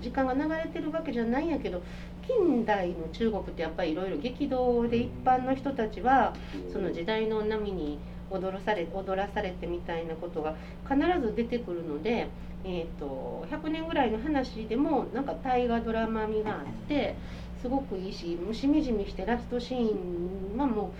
[0.00, 1.82] 時間が流れてるわけじゃないんやけど
[2.26, 6.34] 近代の中国ってやっぱりいろいろ激動で一般の人たちは
[6.72, 7.98] その時代の波に
[8.30, 10.54] 踊らされ踊らされてみたいなことが
[10.88, 12.28] 必ず出てくるので、
[12.64, 17.16] えー、と100年ぐらいの話でもなんか大河ドラマ味があって
[17.60, 20.92] すごくいいししみじみしてラストシーンはも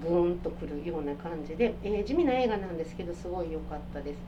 [0.00, 4.18] うグーンとくるような感じで、えー地味な映画なんですけどすごい良かったです。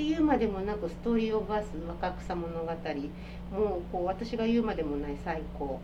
[0.00, 2.64] っていうまでもなくストーリー・オブ・マイライフ若草物語。
[2.64, 5.78] もうこう私が言うまでもない最高。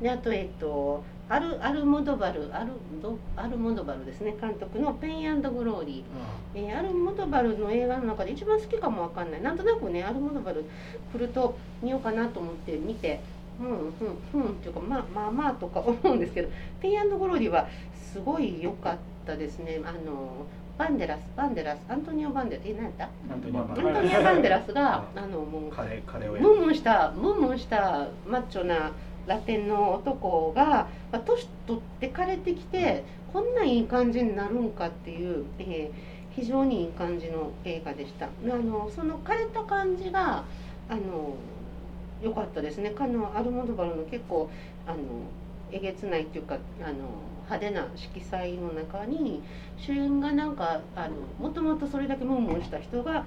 [0.00, 4.34] であとえっ、とアルアルモドバルアルドアルモドバルですね。
[4.40, 6.02] 監督の「ペイングローリー」
[6.58, 9.42] えーアルモドバルの映画の中で一番好きかもわかんない。
[9.42, 10.64] なんとなくねアルモドバル
[11.12, 13.20] 来ると見ようかなと思って見て
[13.60, 13.76] うんうん
[14.32, 16.48] うんっていうかまあまあまあとか思うんですけど
[16.80, 19.82] 「ペイングローリー」はすごい良かったですね。
[19.84, 20.46] あの
[20.78, 23.04] バンデラスバンデラスアントニオ・バンデラスえ何やった？
[23.34, 23.64] アントニオ
[24.22, 24.72] バンデラス。
[24.72, 28.92] があのもうカレーカレーをやムンムンしたムンムンしたマッチョな
[29.26, 38.26] ラテンの男がまあ年取って枯れてきてこんないい感じになるんかっていう、えー非常にいい感じの映画でした。
[38.26, 40.44] あのその枯れた感じが
[40.88, 41.34] あの
[42.22, 42.90] 良かったですね。
[42.90, 44.48] かのアルモドバルの結構
[44.86, 44.98] あの
[45.72, 46.94] えげつないっていうかあの
[47.48, 49.42] 派手な色彩の中に
[49.78, 53.24] 主演がなんかあのもともとそれだけムンムンした人が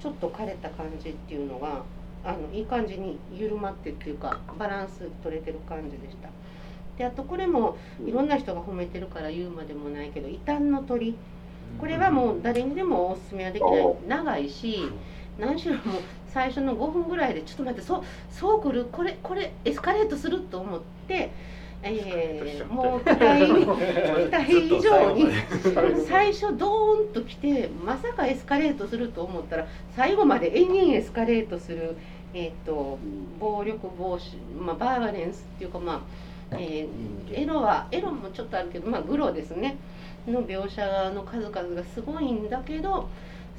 [0.00, 1.82] ちょっと枯れた感じっていうのが
[2.24, 6.28] あのいい感じに緩まってっていうかバランス取れてる感じでした。
[6.96, 11.16] であとこれもいろんな人が褒めてるから言うまでもないけど「異端の鳥」
[11.80, 13.96] これはもう誰にでもおすすめはできない。
[14.06, 14.78] 長いし
[15.38, 15.82] 何しろもう
[16.28, 18.86] 最初の5分ぐらいでちょっと待ってそうそう来る？
[18.92, 20.40] これこれエスカレートする？
[20.42, 21.32] と思って、
[21.84, 25.26] えーもう期待に期待以上に
[26.08, 31.96] 最初ドーンと来てまさかエスカレートすると思ったら最後まで延々エスカレートする、
[32.32, 32.98] えー、と
[33.38, 36.06] 暴力防止、まあ、バーバレンスっていうかま
[36.50, 39.76] あ、えーエロはエロもちょっとあるけどまあグロですね。
[40.26, 43.08] の描写の数々がすごいんだけど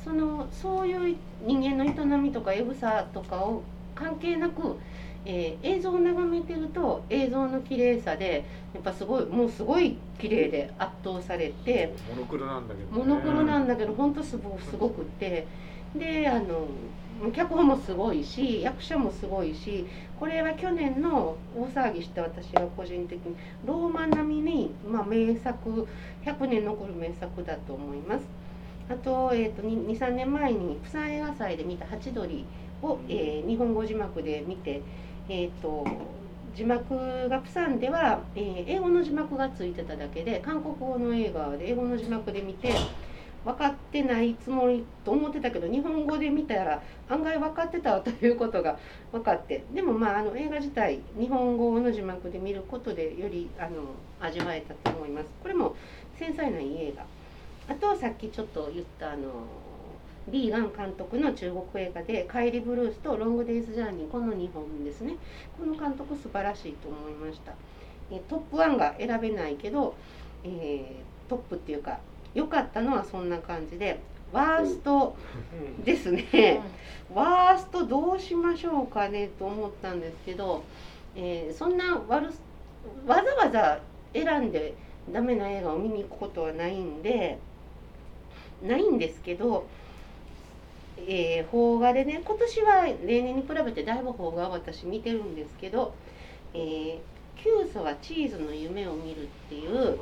[0.04, 3.64] そのそういう人間の営みとかエグさとかを
[3.96, 4.78] 関係なく、
[5.26, 11.94] えー映像を眺めてると映像の綺麗さでやっぱすごいもうすごい綺麗で圧倒されて。
[12.10, 15.48] モノクロなんだけど、ね、モノクロなんだけど本当すごすごくって
[15.96, 16.68] であの
[17.32, 19.86] 脚本もすごいし役者もすごいし
[20.20, 23.36] これは去年の大騒ぎして私は個人的に
[23.66, 25.88] ローマン並みに、まあ、名作
[26.26, 28.26] 100年残る名作だと思います。
[28.90, 32.46] あと,、えー、と23年前に釜山映画祭で見た「ハチドリ」
[32.84, 34.82] を、えー日本語字幕で見て、
[35.28, 35.86] えー、と
[36.56, 42.74] 字幕がプサンでは、えー英語の字幕がついてただけで韓国語の映画で英語の字幕で見て
[43.44, 48.80] 分かってないつもりと思ってたけど日本語で見たら案外分かってたということが
[49.12, 53.84] 分かってでもまああの映画自体日本語の字幕で見ることでよりあの
[54.20, 55.30] 味わえたと思います。
[55.44, 55.76] これも
[56.18, 57.06] 繊細ないい映画。
[57.68, 59.30] あとさっきちょっと言ったあの
[60.28, 65.16] リー・ガン監督の中国映画で「カイリ・ブルース」と「ロング・デイズ・ジャーニー」この2本ですね。
[65.58, 67.54] この監督素晴らしいと思いました。
[68.12, 69.96] えトップ1が選べないけど、
[70.44, 72.00] えートップっていうか
[72.36, 74.00] 良かったのはそんな感じで
[74.32, 75.16] ワースト
[75.84, 76.62] ですね。
[77.14, 80.64] ワーストどうしましょうかねと思ったんですけど、
[81.16, 82.42] えーそんな悪す
[83.08, 83.80] わざわざ
[84.14, 84.76] 選んで
[85.12, 87.38] ダメな映画を見に行くことはないんで
[88.62, 89.66] ないんですけど、
[90.98, 95.94] えー邦画でね今年は例年に比べてだいぶ邦画を私見てるんですけど
[96.54, 97.00] 「えー、
[97.36, 100.00] キューソはチーズの夢を見る」っていう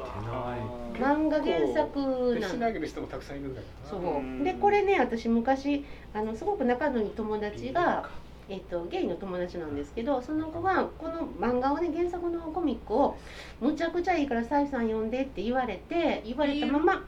[0.94, 4.42] 漫画原作なんでしない人もたくさんいるんだけそどな。
[4.42, 4.44] う。
[4.44, 8.10] でこれね私昔あのすごく仲のいい友達が、
[8.50, 13.18] えっとゲイの友達なんですけどその子がこの漫画をね原作のコミックを
[13.62, 17.02] むちゃくちゃいいから「サイさん読んで」って言われて言われたままあ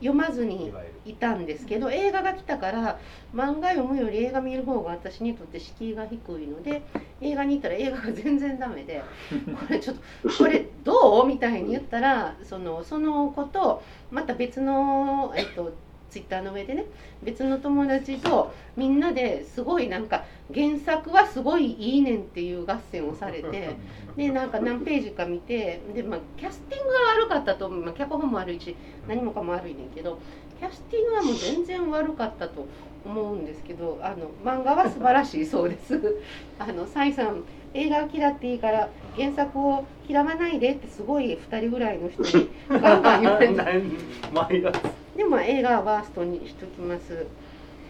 [0.00, 0.72] 読まずに
[1.04, 2.98] いたんですけど映画が来たから
[3.34, 6.82] 漫画読むより映画見る方が私にとって敷居が低いので
[7.20, 9.02] 映画に行ったら映画が全然ダメで
[9.58, 10.02] これちょっと
[10.38, 11.26] これどう？
[11.26, 15.72] みたいに言ったらそのその子とまた別のえっと
[16.12, 16.84] ツイッターの上でね
[17.22, 23.70] 別の友達とみんなですごいなんか原作はすごいいいねんっていう合戦をされて
[24.14, 28.76] でなんか何ページか見てで、まあ、キャスティングが悪かったと思う、まあ、脚本も悪いし
[29.08, 30.18] 何もかも悪いねんけど
[30.60, 32.66] キャスティングはもう全然悪かったと
[33.06, 35.98] 思うんですけどあの漫画は素晴らしいそうです。
[36.60, 37.42] あのサイさん
[37.74, 43.54] 映画を嫌っていいから原作を嫌わないでってすごい2人ぐらいの人にガンガン言われて
[45.16, 47.26] でも映画はワーストにしときます。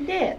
[0.06, 0.38] で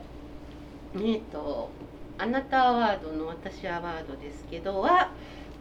[0.96, 1.69] えっ、と
[2.17, 5.12] 「あなたアワード」の「私アワード」ですけどは、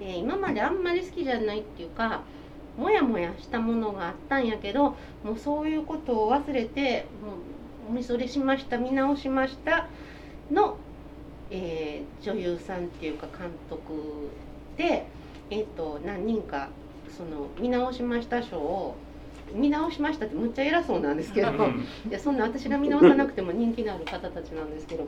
[0.00, 2.22] えー今まであんまり好きじゃないっていうか
[2.76, 7.32] モヤモヤしたものがあったんやけどもうそういうことを忘れても
[7.88, 9.88] うおみそれしました見直しました
[10.50, 10.76] の、
[11.50, 13.92] えー女優さんっていうか監督
[14.76, 15.06] で、
[15.50, 16.68] えー、と何人か
[17.16, 18.94] その見直しました賞を、
[19.54, 21.86] 見直しましたってむっちゃ偉そうなんですけど、うん。
[22.08, 25.06] いやそんな私が見直さなくても人気のある方たちなんですけど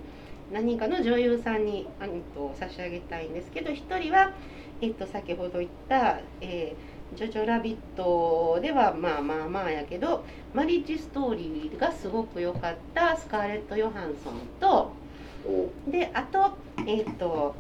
[0.53, 4.33] 何人かの女優さんにあのと差し上げたいんですけど一人は、
[4.81, 14.93] えっと、先ほど言った、えージョジョラビット」ではまあまあまあやけどマリッジストーリーがすごく良かったスカーレット・ヨハンソンと
[15.47, 15.91] お。
[15.91, 16.53] であと
[16.87, 17.55] えっ、と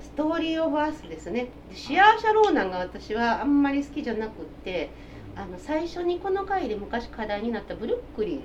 [0.00, 1.48] ストーリー・オブ・アスですね。
[1.68, 4.90] でシアーシャ・ローナンが私はあんまり好きじゃなくって
[5.36, 8.40] あの最初にこの回で昔課題になったブルックリ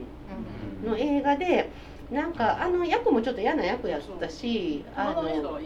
[0.83, 1.69] ンの映画で
[2.11, 5.59] なんかあの役もちょっと嫌な役やったしああの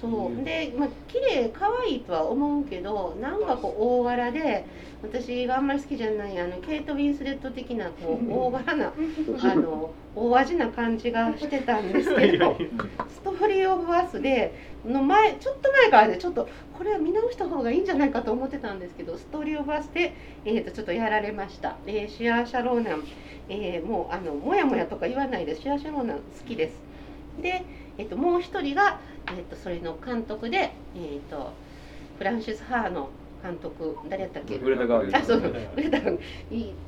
[0.00, 0.44] そう。
[0.44, 4.64] でまあ綺麗可愛いとは思うけどなんかこう大柄で
[5.02, 8.92] 私があんまり好きじゃないあのケイト・ウィンスレット的なこう大柄な
[9.42, 12.56] あの大味な感じがしてたんですけど
[13.08, 14.52] ストーリー・オブ・アスで
[14.84, 23.04] の前ちょっと前からでちょっとこれは見直した方がいいんじゃないかと思ってたんですけどストーリー・オブ・アスで、えー、とちょっとやられました、えーシアー・シャローナン、
[23.48, 26.80] えーもうあのもやもやとか言わないでシアー・シャローナン好きです。
[27.40, 27.64] で、
[28.00, 31.52] えー、ともう一人が、えー、とそれの監督で、えー、と
[32.16, 33.10] フランシス・ハーの
[33.42, 34.58] 監督誰やったっけ？
[34.58, 35.98] グレタガービックあそうグレタ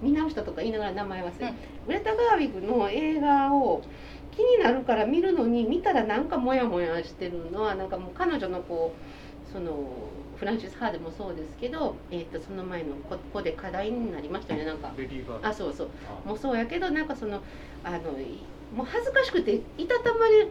[0.03, 1.55] 見直したとか言いながら名前忘れ、うん。
[1.87, 3.83] グレタ・ガービックの映画を
[4.31, 8.95] 気になるから見るのに見たらなんかモヤモヤしてるのはなんかもう彼女のこ
[9.49, 9.73] うその
[10.39, 14.67] フランシス・ハーでもそうですけど、えー、とその前のこここで課題になりましたよね。
[14.67, 15.43] なんかレディーバー。
[15.43, 15.89] ドあそうそう。
[16.27, 17.41] もうそうやけどなんかその
[17.85, 18.41] あのい
[18.75, 20.47] もう恥ずかしくていたたまれ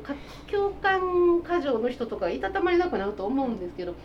[0.51, 3.95] 共感過剰の人とかいたたまれなくなると思うんですけど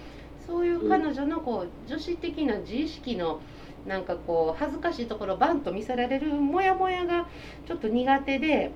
[0.46, 3.40] そういう彼女のこう女子的な自意識の
[3.87, 7.29] なんかこう恥ずかしいところバンと見せられるモヤモヤが
[7.66, 8.72] ちょっと苦手で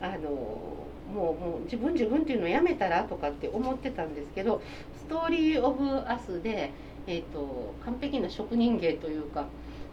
[0.00, 4.62] あのもうもう自分自分っていうのをやめたらとかって思ってたんですけど
[4.96, 6.72] 「ストーリー・オブ・アスで」
[7.06, 9.46] えー、と完璧な職人芸というか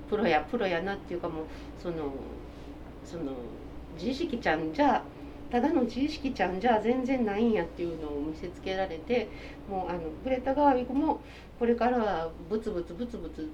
[0.09, 1.45] プロやプロやなっていうかもう
[1.81, 2.13] その
[3.03, 3.33] その
[4.01, 5.03] 自意識ちゃんじゃ
[5.51, 9.27] ただの自意識ちゃんじゃ全然ないんやっていうのを見せつけられて
[9.69, 11.21] もうあのグレタ・ガーウィクも
[11.59, 13.49] これからはブツブツブツブツ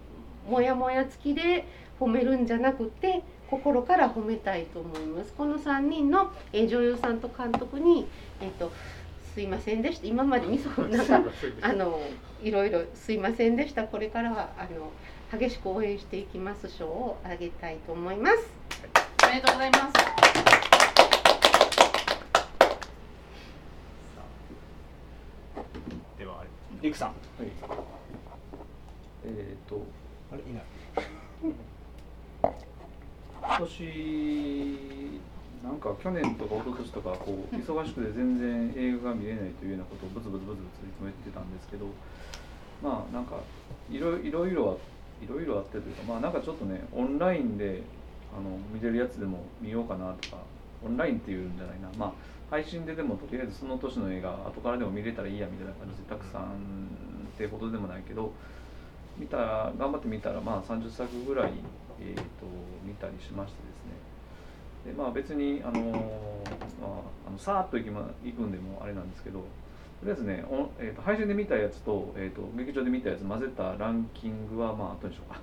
[0.47, 1.65] モヤモヤ付きで
[1.99, 5.33] 褒めるんじゃなくて心から褒めたいと思います。
[5.33, 8.05] この3人の、え女優さんと監督に、
[8.41, 8.71] えっと
[9.33, 10.07] すいませんでした。
[10.07, 11.21] 今までみそなんか
[11.62, 11.99] あの
[12.43, 13.86] いろいろすいませんでした。
[13.86, 16.69] これからはあの激しく応援していきます。
[16.69, 18.66] 賞をあげたいと思います。
[19.23, 19.83] おめでとうございます。
[26.17, 26.49] ではあれ。
[26.81, 27.07] リクさん。
[27.09, 27.17] はい。
[29.25, 29.81] えっ、と
[30.31, 30.63] あれいない。
[33.41, 34.97] 今年
[35.63, 41.87] なんか去年とか一昨年とかこう忙しくて全然映画が見れないというようなことをブツブツブツブツいつも言ってたんですけど
[42.83, 43.37] まあなんか
[43.89, 44.73] いろいろいろは
[45.23, 47.81] いろいろあってというかまあなんかちょっとねオンラインで
[48.38, 50.38] あの見れるやつでも見ようかなとか
[50.86, 51.89] オンラインっていうんじゃないな。
[51.97, 52.13] まあ
[52.50, 56.43] 配信ででもとりあえずその年の映画後からでも見れたらいいやみたいな感じでたくさん
[57.36, 58.32] ってほどでもないけど
[59.17, 61.52] 見たら頑張って見たらまあ30作ぐらい、
[62.00, 62.23] えー、と
[62.86, 64.93] 見たりしましてですね。
[64.93, 66.38] でまあ別にあのー
[66.80, 75.41] まあ、あのさーっと行き、ま、行くんでもあれなんですけどとりあえずね、おえー、と配信で見たやつと,、えー、と劇場で見たやつ混ぜたランキングはまあ後にしようか。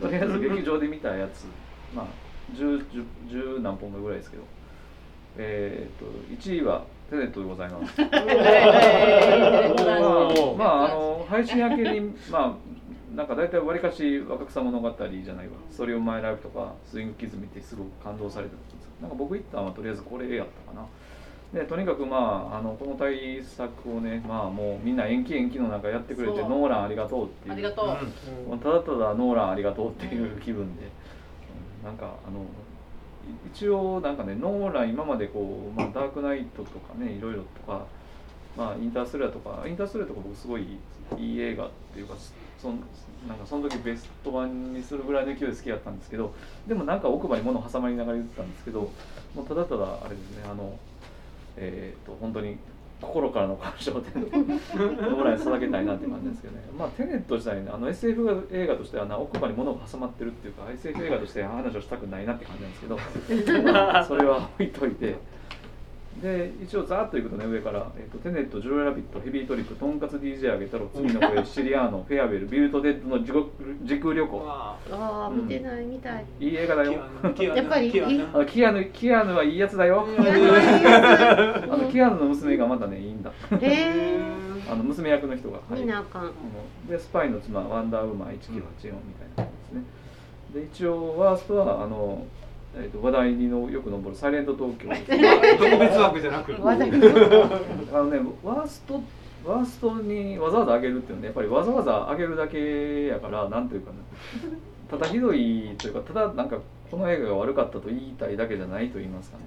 [0.06, 1.44] とりあえず劇場で見たやつ
[1.94, 2.06] まあ
[2.54, 4.42] 10, 10, 10何本かぐらいですけど
[5.38, 8.10] えっ、と1位はテネットでございますまあ、
[10.58, 20.86] ま あ、あの配信明けに、まあ、なんか大体わりかし若草物語じゃないわ、ストーリオブマイライフとか、スイングキズ見てすごく感動されたんですなんか僕行ったのはとりあえずこれやったかな。
[21.52, 30.84] でとにかくまああのこの対策をねまあもうみんな延期延期の中やってくれてノーランありがとうっていうありがとう、もうただただノーランありがとうっていう気分で、
[31.82, 32.44] なんかあの
[33.52, 37.86] 一応なんかねノーラン今までこう、まあ、ダークナイトとかねいろいろとか、
[38.56, 40.78] まあ、インターステラーとかインターステラーとか僕すごい
[41.18, 42.14] いい映画っていうか
[42.60, 42.74] そな
[43.34, 46.34] んかその時ベスト版にするぐらいの勢いで好きだったんですけど
[46.66, 48.90] でもなんか奥歯に物挟まりながら言ってたんですけど
[49.34, 50.78] もうただただあれですねあの
[51.56, 52.56] えっ、と本当に
[53.02, 56.62] 心からの感謝を天のぐらい捧げたいなって感じですけどね。
[56.78, 62.76] まあテネット自体ねあの SF 映画としてはな奥歯に物が挟まってるっていうか SF 映画として話をしたくないなって感じなんで
[63.34, 65.16] すけど、 まあ、それは置いといて
[66.20, 73.50] で一応ざーっといくとね上から、えっとテネットジョーラビットヘビートリップとんかつ DJ あげたろ次の声 シリアーノフェアウェルビルトデッドの地獄
[73.82, 74.44] 時空旅行。
[74.46, 74.76] あ。
[74.90, 76.24] あ見てないみたい。
[76.38, 76.92] いい映画だよ。
[76.92, 78.24] やっぱりいい？
[78.34, 80.06] あキアヌキアヌはいいやつだよ。
[80.18, 83.30] あのキアヌの娘がまたねいいんだ。
[83.30, 84.20] へえ
[84.70, 85.58] あの娘役の人が。
[85.70, 86.32] 見なあかん。
[86.88, 88.34] でスパイの妻ワンダーウーマン1984み
[89.34, 89.82] たいなですね。
[90.54, 92.24] で一応ワーストはあの、
[92.74, 94.88] えー、と話題にのよく上る「サイレント東京」
[95.58, 96.74] 特別枠じゃなくあ
[97.98, 99.00] のねワースト
[99.44, 103.96] ワーストにわざわざ上げるっていうのはやっぱりわざわざ上げるだけやからなんというかね
[104.90, 106.58] ただひどいというかただなんか
[106.90, 109.44] この映画が悪かったと言いたいだけじゃないと言いますかね。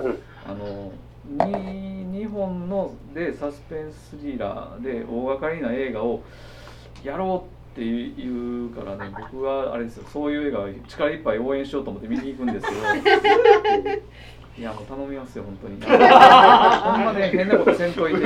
[0.00, 0.18] うん。
[0.46, 0.92] あの
[1.28, 6.22] に日本のでサスペンススリラーで大掛かりな映画を
[7.04, 10.04] やろうって言うからね 僕はあれですよ。
[10.10, 12.80] そういう映画を力いっぱい応援しようと思って見に行くんですけど。
[14.58, 15.78] いやもう頼みますよ本当に。
[15.84, 18.20] ほんまね変なことせんといて。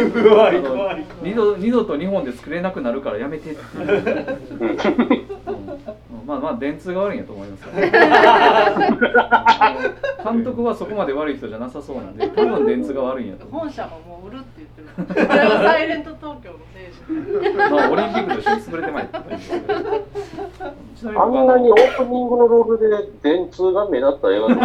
[1.23, 3.61] 二度二度と日本で作れなくなるからやめてって
[6.25, 8.93] まあまあ電通が悪いんやと思いますから、ね、
[10.23, 14.83] 監督はそこまで悪い人じゃなさそうなんで多分電通が悪いんやと本社ももう売るって言って
[15.13, 15.27] る。
[15.27, 16.51] これはサイレント東京
[17.71, 19.09] まあオリンピックと一緒に潰れてまい
[21.13, 24.57] あんなにオープニングのロールで電通が目立った映画今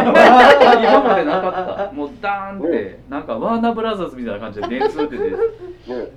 [1.02, 1.94] までなかった。
[1.94, 5.18] もうダーンってなんかワーナーブラザーズみたいな感じで電通って。
[5.18, 5.36] 出て、
[5.88, 6.00] うん。
[6.00, 6.10] ね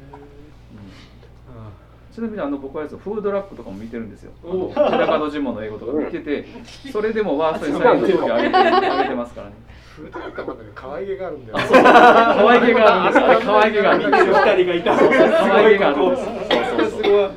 [2.12, 4.32] ちなみにあの僕はやつフードラックとかも見てるんですよ。
[4.44, 6.48] あの寺門ジモンの英語とか見てて、
[6.90, 9.54] それでもワーストに最高上げて上げてますからね。
[9.98, 14.04] フードラックはまだね可愛げがあるんだよ可愛げがあるんです可愛げがある。
[14.04, 14.96] 二人がいた。
[14.96, 15.96] 可愛げがある。
[15.96, 17.32] そうそうそう。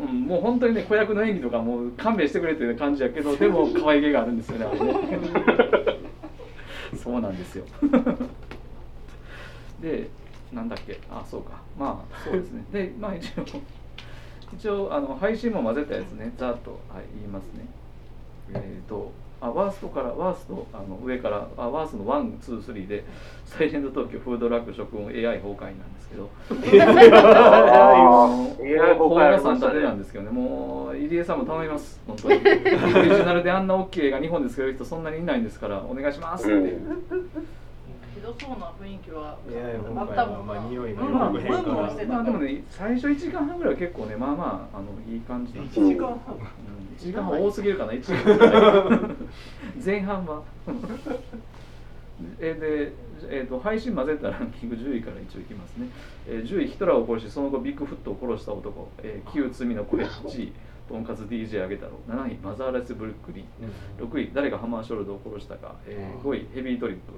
[0.00, 4.94] うん、もう本当にね子役の演技とかもう勘弁してくれっていう感じやけどでも可愛げがあるんですよねあれね。
[7.02, 7.64] そうなんですよ。
[9.80, 10.10] で
[10.52, 10.98] なんだっけ。
[11.10, 11.52] あそうか。
[11.78, 12.64] まあそうですね。
[12.72, 13.44] でまあ一応
[14.54, 16.32] 一応あの配信も混ぜたやつね。
[16.36, 17.66] ざっと、はい、言いますね。
[18.54, 23.04] えっ、とあワーストからワーストあの上からあワーストの123で
[23.44, 26.30] 「サイレント東京フードラック食運 AI 崩壊」なんですけど。
[26.48, 28.56] あー。
[28.56, 29.74] こ AI れ崩壊あが3りましたね。
[29.74, 32.00] 立てなんですけどねもう入江さんも頼みます。
[32.06, 32.34] 本当に。
[32.36, 36.70] オリジナルであんな大きい映画日本で作れる人そんなにいないんですからお願いしますって、うん。
[38.14, 40.54] ひどそうな雰囲気はいやいやあったもんな。
[40.54, 46.40] まあ匂いがブンまあブンブンブンしてたまあでもね最初1時間半ぐらいは結構ねまあまああのいい感じなんです1時間半うん、
[46.98, 49.16] 1時間半多すぎるかな1時間
[49.84, 50.42] 前半は。
[52.40, 52.92] えーで、
[53.28, 55.88] えー、と配信混ぜたランキング10位から一応いきますね、
[56.26, 60.52] えー10位ヒトラーを殺しその後ビッグフットを殺した男、えー、旧罪の声8位
[60.88, 63.46] とんかつ DJ あげ太郎7位マザーライスブルックリン
[64.02, 67.12] 6位誰がハマーショルドを殺したか、えー5位ヘビートリップ、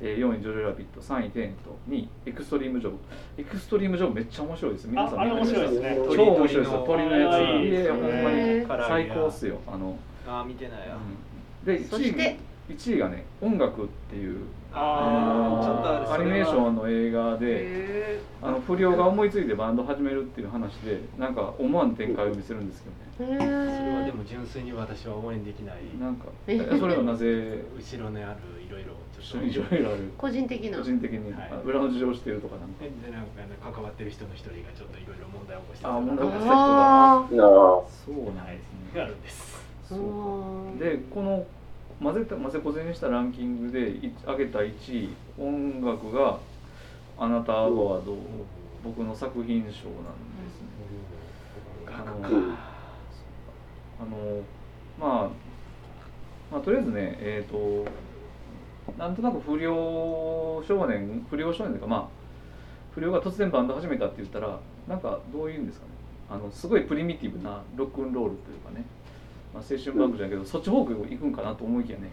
[0.00, 2.96] えー4位ジョジョラビット3位テント2位エクストリームジョブ。
[3.38, 4.88] エクストリームジョブめっちゃ面白いです。
[4.88, 5.98] 皆さんああれ面白いですね。
[6.14, 7.38] 超面白いですよ鳥のやつ。
[7.38, 9.58] 鳥のいやいやほんまに最高っすよ。
[9.66, 11.66] あの、あー見てないや、うん。
[11.66, 14.38] で1位そして？1位がね音楽っていう
[14.72, 22.82] あーちょっとあれアニメーションの映画でへあの不良が思いついてバンド始めるっていう話でなんか思わぬ展開を見せるんです
[23.18, 23.36] けどね。
[23.36, 25.76] へそれはーでも純粋に私は応援できない。
[26.00, 27.64] なんかええそれはなぜ？
[27.76, 30.10] 後ろにあるいろいろちょっいろいろある。
[30.18, 30.78] 個人的な。
[30.78, 31.50] 個人的に、はい。
[31.52, 32.84] あ裏の事情をしているとかなんか。
[32.84, 37.50] でなんかね関わってる人の一人がちょっといろいろ問題を起こしてあ問題を起こしあなあ
[37.88, 39.56] そうなんですね、があるんです。
[39.90, 41.46] ーそうでこの
[42.02, 45.08] 混ぜた混ぜこぜにしたランキングでい上げた1位
[45.38, 46.38] 音楽が
[47.18, 48.16] 「あなたアワード」
[48.82, 50.72] 僕の作品賞なんですね。
[51.86, 52.56] あのうん
[54.00, 54.42] あの
[54.98, 55.28] まあ
[56.50, 57.84] まあとりあえずねえっ、と
[59.02, 62.08] なんとなく不良少年不良少年というかまあ
[62.94, 65.92] 不良が突然バンド始めたって言ったらなんかどういうんですかね。
[66.30, 68.84] あのすごいプリミティブなロックンロールというかね、
[69.52, 72.12] まあ、青春バンクじゃないけど、そっち方向行くんかなと思いきやね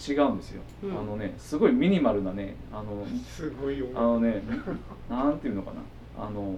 [0.00, 0.98] 違うんですよ、うん。
[0.98, 3.86] あのねすごいミニマルなねあの すごいよ。
[3.94, 4.42] あのね、
[5.08, 6.56] なんていうのかな、あの、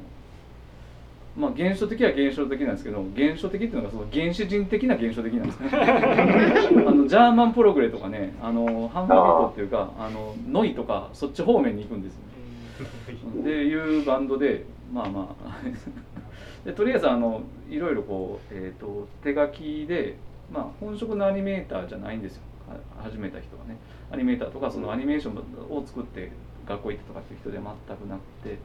[1.37, 5.71] まあ現象的は現象的なんですけど、現象的っていうのがその原始人的な現象的なんですね。
[6.87, 13.41] あのジャーマンプログレとかね、あのハンバービートっていうか、あのノイとかそっち方面に行くんですよね。
[13.41, 15.59] っていうバンドで、まあまあ
[16.65, 20.17] でとりあえずあのいろいろこうえっ、と手書きで、
[20.53, 22.43] まあ本職のアニメーターじゃないんですよ。
[22.69, 23.77] は始めた人はね。
[24.13, 25.37] アニメーターとかそのアニメーション
[25.71, 26.33] を作って
[26.67, 28.59] 学校行ってとかっていう人では全くなくて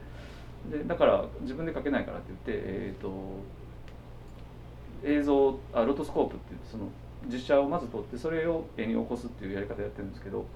[0.70, 3.10] でだから自分で書けないからって言って、えー、と
[5.04, 6.88] 映像あロトスコープって言ってその
[7.32, 10.46] 実写をまず撮ってそれを絵に起こすっていうやり方やってるんですけど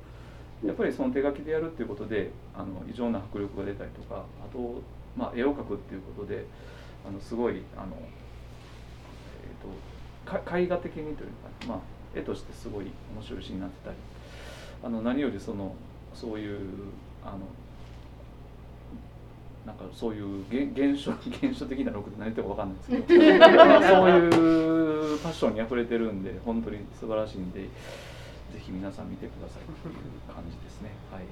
[0.65, 4.83] やっぱりその手書きでやるっていうことであの異常な迫力が出たりとかあと、
[5.17, 6.45] まあ、絵を描くっていうことで
[7.07, 7.97] あのすごいあの、
[10.27, 11.31] えー、とか絵画的にという
[11.67, 11.79] か、まあ、
[12.15, 13.97] 絵としてすごい面白いシーンになってたり
[14.83, 15.75] あの何よりその
[16.15, 16.61] そういう
[17.25, 17.39] あの
[19.71, 27.69] なんかそういう現現象現象的なロックって何言ってるか分かんないですけどまあそういうパッションにあふれてるんで本当に素晴らしいんでぜ
[28.59, 29.95] ひ皆さん見てくださいっていう
[30.27, 30.91] 感じですね。
[31.13, 31.23] はい、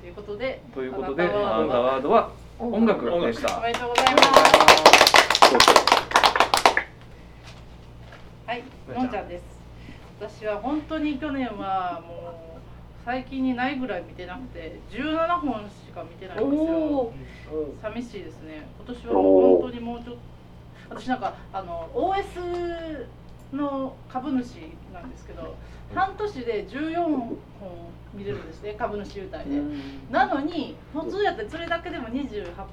[0.00, 1.32] ということでということであな
[1.68, 3.58] たワードは音楽でした。
[3.58, 4.28] おめでとうございます
[8.46, 9.44] はいのんちゃんです
[10.18, 12.57] 私は本当に去年はもう
[13.08, 17.10] 最近にないぐらい見てなくて17本しか見てないんですよ。
[17.80, 18.68] 寂しいですね。
[18.76, 20.20] 今年は本当にもうちょっと
[20.90, 23.06] 私なんかあの OS
[23.56, 24.56] の株主
[24.92, 25.56] なんですけど
[25.94, 27.38] 半年で14本
[28.12, 29.58] 見れるんですね株主優待で。
[30.10, 32.68] なのに普通やってそれだけでも28本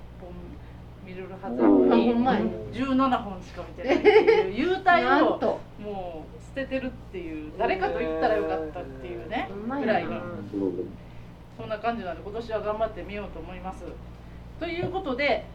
[1.06, 1.56] 見れるはず。
[1.56, 2.42] なのあにほんまや
[2.74, 10.22] 17本しか見てないっていう優待をもう捨ててるっていう誰かと言ったらよかったっていうねぐらいのな
[11.58, 13.84] そんな感じなんで今年は頑張ってみようと思います。
[14.60, 15.46] ということで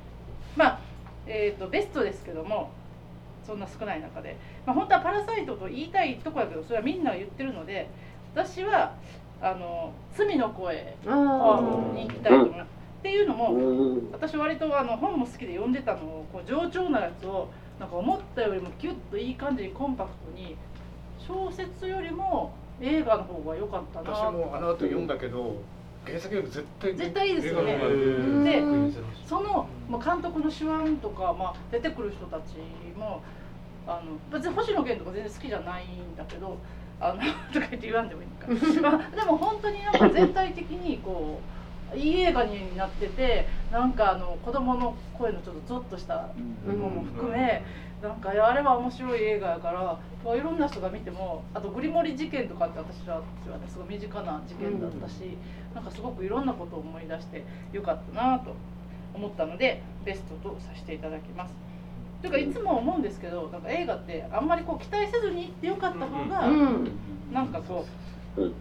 [0.56, 0.80] まあ
[1.26, 2.70] えー、とベストですけども
[3.46, 4.36] そんな少ない中で、
[4.66, 7.88] まあ、本当は「パラサイト」と言いたいとこやけどそれはみんなが言ってるので
[8.34, 8.94] 私は
[9.40, 12.80] あの罪の声あに行きたいと思います。
[13.00, 14.12] っていうのもうん。
[14.12, 17.48] 私割とあの本も好きで読んでたのをこう上調なやつを
[17.78, 20.54] なんか思ったよりもギュッといい感じにコンパクトに
[21.30, 25.56] 小説よりも映画の方が良かったな私もあの後読んだけど
[26.04, 27.72] 原作より絶対絶対いいですよね。
[27.72, 27.98] 映画の方がう
[28.40, 28.94] んでうん。
[29.26, 32.56] その、まあ、監督の手腕とか、まあ、出てくる人たち
[32.96, 33.22] も
[33.86, 36.58] あの別に星野源とか全然好きじゃないんだけど
[37.00, 37.20] あの
[37.52, 41.40] とか言って言わんでもいいのか、 まあ、でも本当になんか全体的にこ
[41.94, 46.28] ういい映画になっててなんかあの子供の声のちょっとゾッとした
[46.66, 47.62] うんのも含め、
[48.02, 55.36] なんかあれは面白い映画やから、まあ、いろんな人が見てもあとグリモリ事件とかって私は私はねすごい身近な事件だったし、
[55.74, 58.54] なんかすごくいろんなことを思い出してよかったなと
[59.14, 61.54] 思ったのでベストとさせていただきます。
[62.22, 66.90] というかいつも思うんですけどなんか映画ってあんまりこう期待せずに行ってよかった方が、うん。
[67.32, 67.86] なんかこ
[68.36, 68.54] う、うん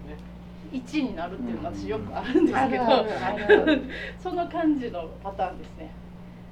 [0.71, 2.85] 1位になるっていうのが私よくあるんですけど、
[4.21, 5.89] その感じのパターンですね。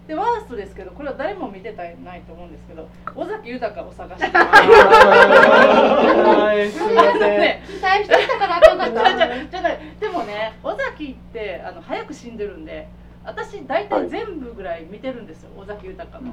[0.07, 7.19] でワーストですけどこれは誰も見てたないと思うんですけど尾崎豊を探してはいすいません。
[7.41, 12.87] ね期待してたからあかんかっじゃあじゃたあじゃでもね尾崎ってあの早く死んでるんで
[13.25, 16.31] 私大体全部ぐらい見てるんですよ尾崎豊の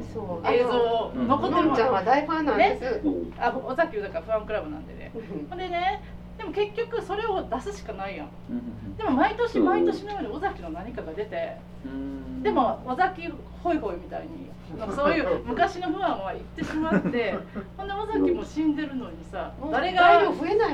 [0.49, 1.27] 映像うん。
[1.27, 5.11] 残ってるものんちゃんは大ファンなんです、うんあ尾崎豊ファンクラブなんでね。
[5.51, 6.01] ほんでね
[6.45, 8.29] でも結局それを出すしかないやん。
[8.97, 11.57] でも毎年毎年のように尾崎の何かが出て
[12.43, 13.29] でも尾崎
[13.63, 17.35] ホイホイみたいになんかそういう昔の不安は言ってしまって
[17.77, 20.23] ほんで尾崎も死んでるのにさ誰が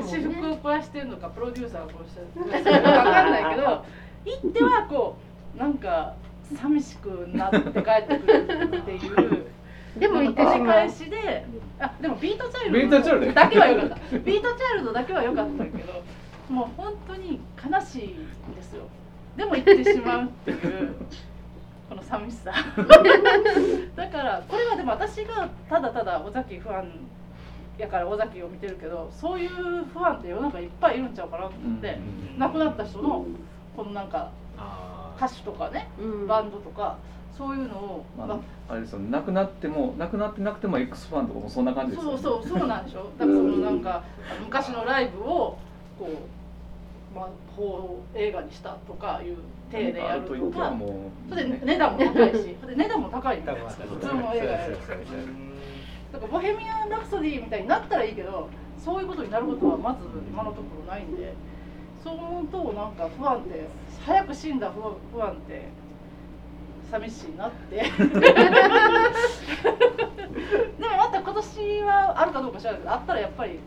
[0.03, 3.85] 私服を肥やしてるのかプロデューサーがこうしてるのか分かんないけど
[4.25, 5.17] 行ってはこ
[5.55, 6.15] うなんか
[6.55, 9.47] 寂しくなって帰ってくるっていう。
[9.97, 10.67] でも言って繰りしまう。
[10.67, 11.47] 返しで
[11.79, 14.19] あでもビートチャイルドだけは良かった。
[14.19, 16.03] ビートチャイルドだけは良かったけど
[16.49, 18.17] もう本当に悲しい
[18.55, 18.85] ですよ。
[19.37, 20.95] でも行ってしまうっていう
[21.89, 22.53] この寂しさ。
[23.97, 26.91] だからこれはでも私がただただ尾崎ファン
[27.79, 31.99] やから尾崎を見てるけどそういうファンって世の中いっぱいいるんちゃうかなと思って、
[32.37, 33.25] 亡くなった人の
[33.77, 36.27] このなんかあ歌手とかねうん。
[36.27, 36.99] バンドとか
[37.41, 38.37] そういうのを、ままあ
[38.69, 39.11] あ、あれですよね。
[39.11, 42.19] 亡くなっても亡くなってなくても X ファンとかもそんな感じですよね。
[42.19, 43.11] そうそうそうなんでしょ。
[43.19, 44.05] だからそのなんか
[44.45, 45.57] 昔のライブを
[45.99, 46.11] こ
[47.15, 49.39] う、まあ、こう映画にしたとかいう
[49.73, 50.75] 体でやると何か
[51.31, 52.57] それで値段も高いし。
[52.69, 54.79] で値段も高いみた普通の映画やる
[56.13, 61.33] だから「ボヘミアン・ラプソディ」みたいになったらいいけどそういうことになることはまず今のところないんで。
[62.03, 63.67] そう思うとなんか不安って
[64.07, 64.81] 早く死んだ不
[65.15, 65.69] 不安って
[66.91, 67.77] 寂しいなって。
[70.81, 73.61] でもまた今年はあるかどうか知らないけどあったらやっぱり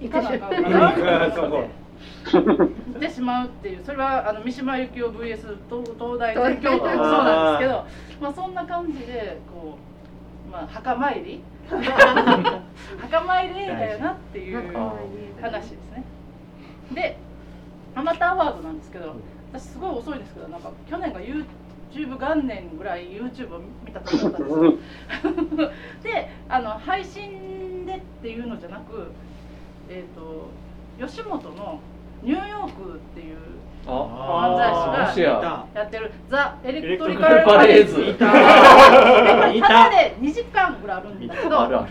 [0.00, 2.48] 行かなあかんかなって行
[2.96, 7.86] ってしまうっていうそれはあの三島由紀夫 VS 東東大全教とかもそうなんですけど
[8.20, 9.78] まあそんな感じでこ
[10.48, 11.42] う、まあ、墓参り。
[13.00, 14.74] 墓参り映画やなっていう
[15.40, 16.04] 話ですね。
[16.92, 17.16] で
[17.94, 19.14] アマターアワードなんですけど
[19.52, 21.44] 私すごい遅いんですけどなんか去年が YouTube
[22.00, 25.70] 元年ぐらい YouTube を見た時だったんですよ。
[26.02, 29.10] であの配信でっていうのじゃなく
[29.88, 30.48] えっ、と
[31.04, 31.80] 吉本の
[32.22, 33.36] ニューヨークっていう
[33.86, 34.56] 漫
[35.04, 41.88] 才師がやってるザ・エレクトリカルパパレーズただで2時間ぐらいあるんだけどあるあ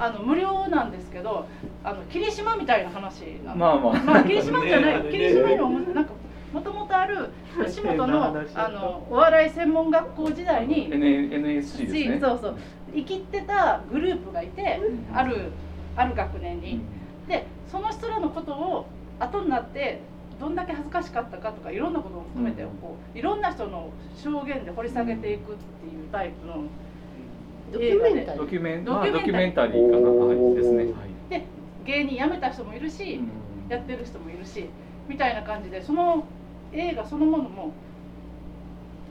[0.00, 1.46] あの無料なんですけど
[1.84, 3.56] あの霧島みたいな話なの。
[3.56, 3.92] まあまあ。
[4.04, 5.10] まあ霧島じゃない ね。
[5.10, 6.10] 霧島のなんか
[6.52, 7.30] もともとある
[7.64, 12.18] 吉本のあのお笑い専門学校時代に NSC ですね。
[12.20, 12.56] そうそう。
[12.94, 14.80] 生きてたグループがいて、
[15.12, 15.52] ある
[15.96, 16.80] ある学年に。
[17.28, 18.86] でその人らのことを
[19.20, 20.00] 後になって
[20.40, 26.64] どんだけ恥ずかしかったかとかいろんなことも含めてこういろんな人の証言で掘り下げていくっていうタイプの
[27.70, 28.42] ドキュメンタリー。
[28.42, 29.22] ドキュメンドまあキュメンタリー。
[29.22, 30.86] ドキュメンタリーかな、はい、ですね、
[31.28, 31.44] で
[31.84, 33.20] 芸人辞めた人もいるし、
[33.68, 34.70] やってる人もいるし
[35.08, 36.24] みたいな感じでその
[36.72, 37.72] 映画そのものも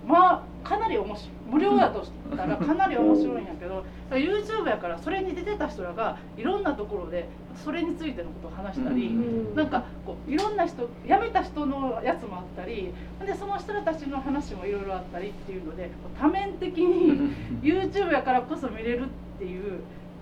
[0.05, 1.38] まあかなり面白い。
[1.49, 12.91] 無料だとしたら かなり面白いんやけど YouTube やからそれに出てた人らがいろんなところでそれについてのことを話したり、うんなんかこういろんな人辞めた人のやつもあったり
[13.26, 15.89] でその人たちの話もいろいろあったりっていうので
[16.20, 17.34] 多面的に
[17.64, 19.08] YouTube やからこそ見れるっ
[19.39, 19.80] ていう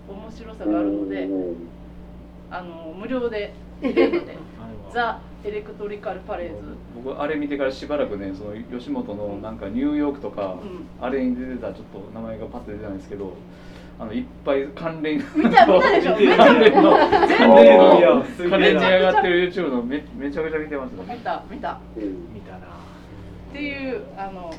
[0.08, 1.28] 面白さがあるので
[2.50, 3.52] あの無料で
[4.92, 6.54] 「ザ・エレクトリカル・パレーズ」
[7.04, 10.86] 僕あれ見てからしばらくねその吉本のなんかニューヨークとか、うん。
[11.00, 13.32] あれに出てたちょっと名前がパッと出てないんですけど
[13.98, 16.16] あのいっぱい関連見た見たでしょ。
[16.16, 21.14] めっちゃ関連の関全連の関連に上がってる YouTube のめめちゃくちゃ見てました。
[21.14, 21.72] 見た見た。
[21.72, 21.76] っ
[22.34, 22.58] 見たな。
[23.52, 24.52] ていうあの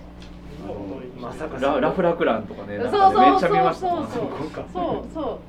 [1.19, 1.57] まさか。
[1.59, 3.87] ララフラクランとかねそうなんかねめっちゃ見ました。
[3.87, 4.29] そうそう
[4.73, 5.39] そうそう。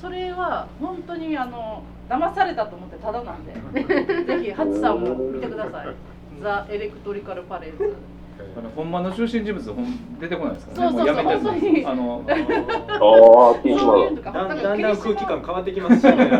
[0.00, 1.82] それは本当にあの
[2.12, 3.54] 騙されたと思ってただなんで。
[3.54, 5.86] ぜひハチさんも見てください
[6.42, 7.96] 「ザ・エレクトリカル・パレーズ。
[8.56, 10.98] あの本番の中心人物ほん出てこないですからね。
[10.98, 11.24] そうそうそう。
[11.24, 12.32] もうあのあ
[13.56, 16.30] あ、」気にしそうまいうのとかだんだんだん霧島空気感変わってきますしね。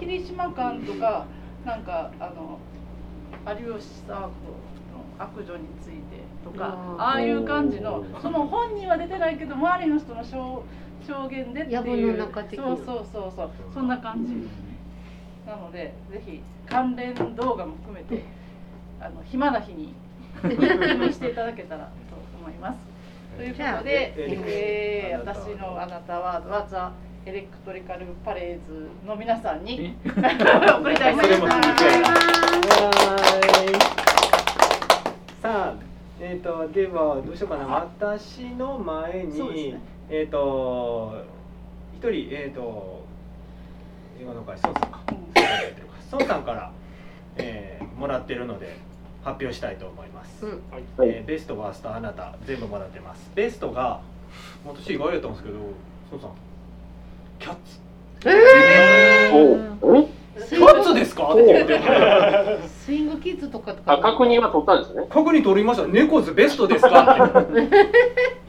[0.00, 1.26] 霧島館とか
[1.64, 2.58] なんかあの
[3.60, 4.52] 有吉サークル
[4.92, 7.02] の悪女についてとかあー。
[7.02, 10.64] ああいう感じのその本人は出てないけど周りの人の証
[11.06, 13.50] 証言でって野いうそうそうそうそう。
[13.74, 14.34] そんな感じ
[15.46, 18.22] なのでぜひ関連動画も含めて
[19.00, 19.94] あの暇な日に
[20.44, 21.90] 見していただけたらと
[22.40, 22.78] 思います。
[23.36, 26.20] ということで、えー私のあなた。
[26.20, 26.92] ワードはザ・
[27.24, 31.68] エレクトリカル・パレーズの皆さんに 送りたいと思います。
[35.40, 35.74] さあ
[36.20, 37.66] えっ、とではどうしようかな。
[37.66, 39.80] 私の前に、そうですね。
[40.10, 41.24] えっ、と
[41.94, 43.04] 一人えっ、と
[44.20, 45.01] 映画の会孫さんか
[46.12, 46.72] 孫さんから、
[47.36, 48.76] えーもらってるので
[49.22, 50.62] 発表したいと思います、うん。
[51.04, 53.30] えーベストワーストあなた全部もらってます。
[53.34, 54.00] ベストが
[54.66, 55.58] 私意外やったんですけど
[56.10, 56.30] 孫さん
[57.38, 57.80] キャッツ。
[58.24, 59.30] え
[59.80, 60.11] おえキャッツ
[61.04, 61.32] ですか？
[61.32, 63.92] って言ってー、スイングキッズとかとか。
[63.94, 65.06] あ、確認は取ったんですね。
[65.10, 65.86] 確認取りました。
[65.86, 67.12] 猫ズベストですか？
[67.40, 67.68] っ て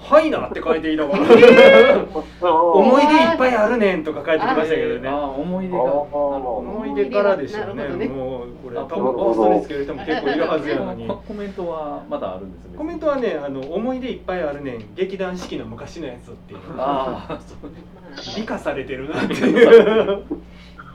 [0.04, 1.24] はいなって書いていたから。
[2.52, 5.08] 思い出いっぱいあるねんとか書いてきましたけどね。
[5.10, 5.84] ああ思い出が。
[5.84, 7.84] 思い出からでしょうね。
[8.08, 11.08] もうこれあ多分ファーストにつける人も結構いるはずやのに。
[11.08, 14.86] ココメントはまだあるんですよコメントはねあの思い出いっぱいあるねん。
[14.96, 17.72] 劇団四季の昔のやつっていうああそう。
[18.36, 19.86] 美化されてるなっていう。
[19.96, 20.24] 頃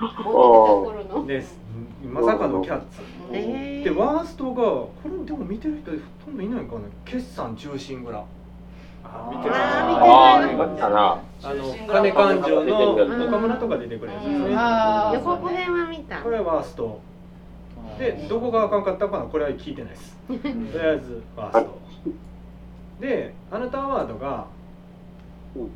[0.00, 1.58] のです
[2.04, 3.02] まさかのキャッツ。
[3.32, 5.96] えーでワーストがこれでも見てる人ほ
[6.26, 8.24] とんどいないかな決算中心蔵
[9.04, 11.20] あ見てないな。
[11.42, 14.44] あの金勘定の岡村とか出てくるやつですね。
[14.48, 16.22] 予告編は見た。
[16.22, 17.00] これワースト。
[17.98, 20.16] でどこがあかんかったかなこれは聞いてないです。
[20.26, 21.78] とりあえずワースト。
[23.00, 24.46] であなたアワードが
[25.56, 25.70] うん。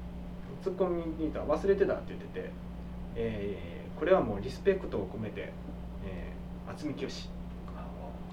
[0.63, 2.51] ツッコミにいた忘れてたって言ってて、
[3.17, 5.53] えーこれはもうリスペクトを込めて、
[6.05, 7.11] えー、渥美清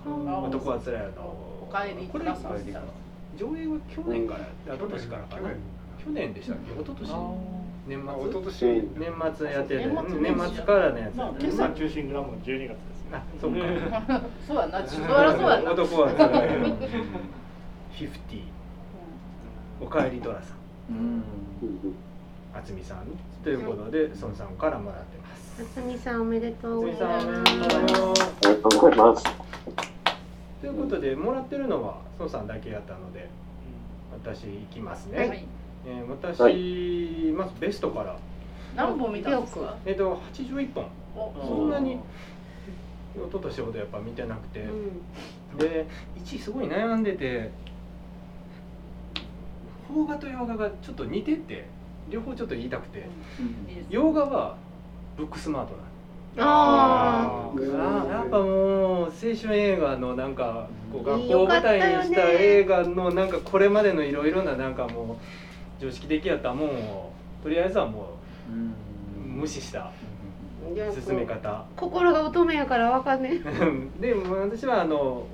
[0.06, 1.22] 男はつらいの
[1.62, 4.46] おかえりこれ上映は去年からや
[4.76, 5.08] 一昨年。
[5.08, 5.50] からかな
[6.04, 6.72] 去年でしたっけ？
[6.74, 7.10] 一昨年？
[7.88, 8.90] 年あ、末一昨年。
[8.98, 9.86] 年末やってて。
[9.86, 14.22] 年末からのやつまあ決算中心グラムの12月ですねあそっか。
[14.48, 15.72] そうやな、そりゃそうやな。
[15.72, 18.42] 男はつらいの フィフティ
[19.82, 20.54] おかえりドラさ
[20.92, 20.96] ん。
[20.96, 21.24] うん
[22.66, 23.06] 渥美さん
[23.44, 25.62] ということで孫さんからもらってます。
[25.62, 27.52] あつみさんおめでとうご渥ざい美ます。
[27.52, 29.24] ありがとうございます。
[30.62, 33.30] ということでもらってるのは孫さんだけやったので
[34.12, 35.46] 私いきますね、はい。
[35.88, 38.18] えー私、まずベストから。
[38.76, 39.76] 何本見たんですか？
[39.86, 40.86] えっ、と81本。
[41.16, 41.34] お。
[41.48, 42.00] そんなに一
[43.32, 45.58] 昨年ほどやっぱ見てなくて、うん。
[45.58, 45.86] で
[46.24, 47.50] 1位すごい悩んでて
[49.88, 51.66] 邦画と洋画がちょっと似てて
[52.10, 53.08] 両方ちょっと言いたくて。
[53.90, 54.56] 洋画は
[55.18, 55.74] ブックスマート
[56.38, 58.10] なああー。
[58.10, 67.12] やっぱもう青春映画のなんかこう学校を舞台にした映画のなんかこれまでのいろいろななんかもう常識的やったもんを
[67.44, 68.18] とりあえずはも
[68.50, 68.54] う
[69.28, 69.92] 無視した
[71.06, 71.66] 進め方。
[71.76, 73.40] 心が乙女やからわかんね
[74.00, 75.26] でも私はあの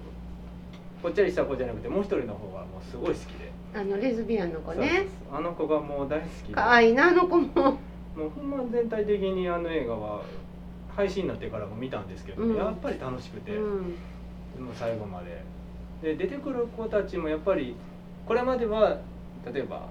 [1.03, 3.44] ぽっちゃりした子じゃなくてもう一人の方はもうすごい好きで
[3.75, 5.05] あのレズビアンの子ね。
[5.29, 6.53] あの子がもう大好きで。
[6.53, 7.77] 可愛いなあの子も。
[8.15, 10.21] もうほんま全体的にあの映画は
[10.95, 12.55] 配信になってからも見たんですけど、うん。
[12.55, 13.81] やっぱり楽しくて、うん。
[14.63, 15.43] もう最後まで。
[16.01, 17.75] で出てくる子たちもやっぱり
[18.25, 18.97] これまでは
[19.45, 19.89] 例えば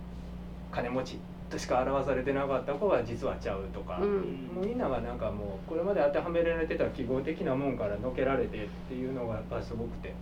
[0.70, 1.18] 金持ち
[1.50, 4.50] としか表されてなかった子が実はちゃうとか、うん。
[4.54, 10.14] もうみんながなんかもうこれまで当てはめられてた記号的なもんからのけられてっていうのがやっぱりすごくて。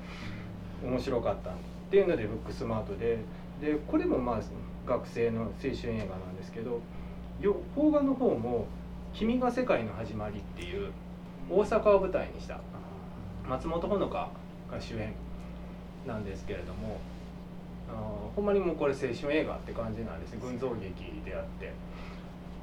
[0.85, 1.51] 面白かった。
[1.51, 1.55] っ
[1.93, 3.19] ていうのでブックスマートで
[3.63, 4.41] でこれもまあ
[4.87, 6.81] 学生の青春映画なんですけど
[7.41, 8.67] よ邦画の方も
[9.15, 10.91] 「君が世界の始まり」っていう
[11.49, 12.61] 大阪を舞台にした
[13.49, 14.31] 松本穂香
[14.71, 15.13] が主演
[16.07, 16.99] なんですけれども
[17.89, 20.37] あーほんまにもうこれ青春映画って感じなんです。
[20.39, 21.73] 群像劇であって。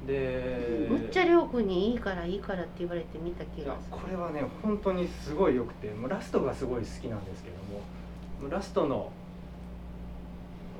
[0.06, 3.98] でむっちゃりょうくんにいいからいいからって言われて見た気がする。
[3.98, 7.56] これはね本当にすごい良くてもうラストがすごい好きなんですけど
[8.42, 9.12] もラストの、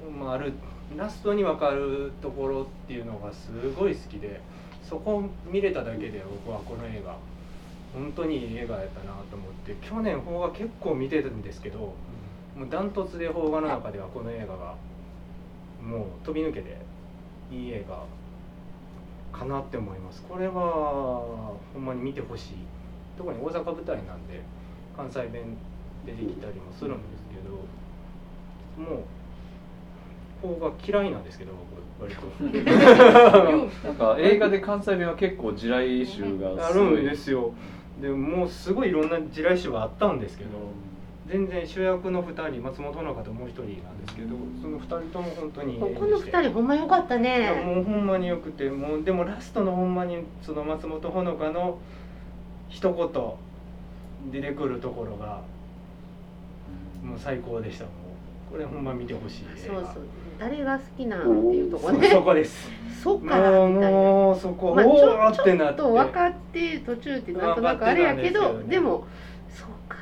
[0.08, 0.52] まあ、る
[0.96, 4.40] ラストに分かるところっていうのがすごい好きで
[4.82, 7.16] そこを見れただけで僕はこの映画
[7.92, 14.74] 本当にいい映画やったなと思って去年邦画結構見てたんですけどもうダントツで邦画の中ではこの映画が
[15.82, 16.76] もう飛び抜けて
[17.52, 18.04] いい映画
[19.36, 20.22] かなって思います。
[20.28, 20.52] これは
[21.72, 22.54] ほんまに見てほしい。
[23.16, 24.40] 特に大阪舞台なんで
[24.96, 25.56] 関西弁
[26.06, 27.54] 出てきたりもするんですけど
[28.90, 29.04] もう
[30.40, 31.52] 邦画嫌いなんですけど
[31.98, 32.22] 僕割と。
[33.86, 37.52] なんか映画で関西弁は結構地雷集がすごいあるんですよ。
[38.00, 40.50] でもうすごいいろんな地雷種があったんですけど
[41.26, 47.62] 全然主役の2人松本穂香ともう1人なんですけどその2人とも本当にこの二人ほんまよかったね。
[47.64, 51.78] もうほんまによくてもうでもラストのほんまにその松本穂香の
[52.68, 55.42] 一言出てくるところが
[57.04, 58.10] もう最高でしたもう。
[58.50, 60.02] これほんま見てほしいそうそう
[60.40, 62.08] 誰が好きなんっていうとこね。
[62.08, 62.70] そ そこです。
[63.02, 63.36] そうか。
[63.36, 68.64] もうそこ、まあ、ちおょーってなっちょってと分かって途中ってなんとなくあれやけどね。
[68.68, 69.04] でも
[69.50, 69.98] そうか。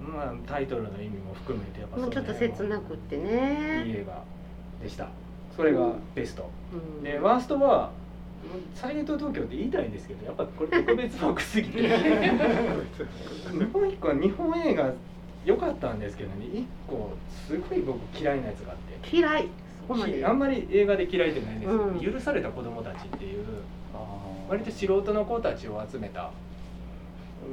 [0.00, 3.28] まあタイトルの意味も含めてやっぱもうちょっと切なくっていいね、
[3.88, 4.22] 映画
[4.80, 5.08] でした。
[5.56, 6.48] それがベスト。
[6.72, 7.90] うん、でワーストは
[8.74, 11.82] サイレント東京って言いたいんですけどやっぱこれ特別枠すぎて。
[13.72, 14.92] もう一個は日本映画
[15.44, 16.46] 良かったんですけどね。
[16.46, 19.16] 一個すごい僕嫌いなやつがあって。
[19.16, 19.48] 嫌い
[19.88, 21.72] あんまり映画で嫌いじゃないんです。
[21.72, 22.00] けど、うん。
[22.00, 23.44] 許された子供たちっていう
[24.48, 26.30] 割と素人の子たちを集めた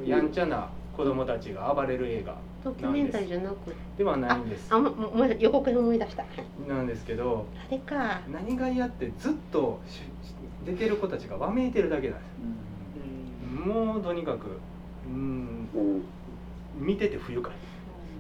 [0.06, 3.56] やんちゃな子供たちが暴れる映画ドキュメンタリーじゃなく。
[3.98, 4.68] ではないんです。
[4.70, 6.24] あももも予告で思い出した。
[6.68, 8.22] なんですけどあれか。
[8.32, 10.02] 何が嫌ってずっとし
[10.66, 13.68] 出てる子たちがわめいてるだけなんです。
[13.68, 14.60] もうとにかく
[15.08, 16.04] うんうん。
[16.86, 17.52] 見てて不愉快。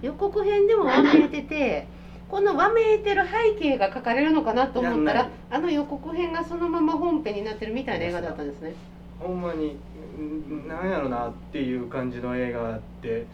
[0.02, 1.88] 予告編でもわめいてて
[2.32, 5.30] このわめいてる背景が書かれるのかなと思ったらい。
[5.50, 8.74] あの予告編がそのまま本編になってるみたいな映画だったんですね。
[9.20, 9.76] ほんまに
[10.18, 13.28] んなんやろなっていう感じの映画で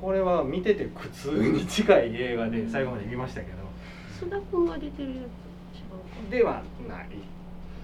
[0.00, 3.56] これは見てて苦痛に近い映画で最後まで見ましたけど。
[4.20, 7.08] 須田君が出てるやつ違うかではない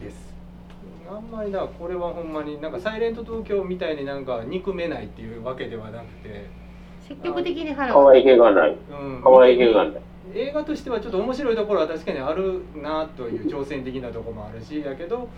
[0.04, 0.34] です。
[1.10, 6.44] あんまりだこれはほんまになんか「サイレント東京」みたいになんか憎めないっていうわけではなくて、
[7.08, 8.76] 積極的に腹可愛げがない。
[8.90, 10.02] うん、可愛げがない。
[10.32, 15.28] 映画としてはちょっと面白いところは確かにあるなという挑戦的なところもあるしやけど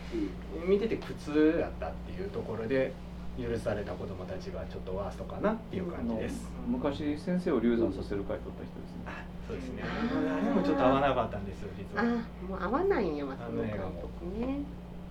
[0.66, 2.92] 見てて苦痛やったっていうところで
[3.38, 6.48] 許された子供たちがちょっとワーストかなっていう感じです。
[6.56, 9.82] あの昔先生を流産させる会取った人ですねそうですね。
[9.84, 12.12] あれもちょっと合わなかったんですよ実あは。
[12.48, 14.60] もう合わないんや松本監督ね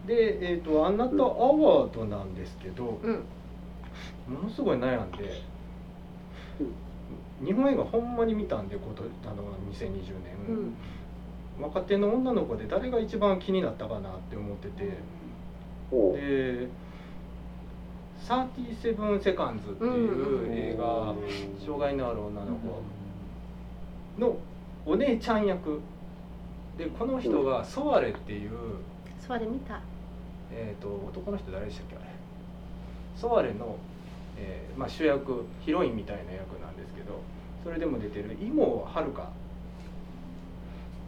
[0.08, 3.24] で、えっ、とあなたアワードなんですけど、うん
[4.28, 5.42] ものすごい悩んで。
[7.44, 9.90] 日本映画ほんまに見たんでことあの2020
[10.48, 10.76] 年、うん。
[11.62, 14.84] 若手の女の子で誰が一番気になったかなって思ってて、
[15.92, 16.68] で
[18.22, 21.14] 「37セカンズ」っていう映画、
[21.64, 22.56] 障害のある女の
[24.18, 24.38] 子の
[24.86, 25.82] お姉ちゃん役。
[26.78, 28.52] でこの人がソワレっていう、
[29.18, 29.80] それ見た。
[30.52, 32.06] えー、と男の人誰でしたっけあれ。
[33.16, 33.78] ソワレの、
[34.38, 37.22] えーまあ、主役ヒロインみたいな役なんですけど
[37.64, 39.14] それでも出てる伊茂遥っ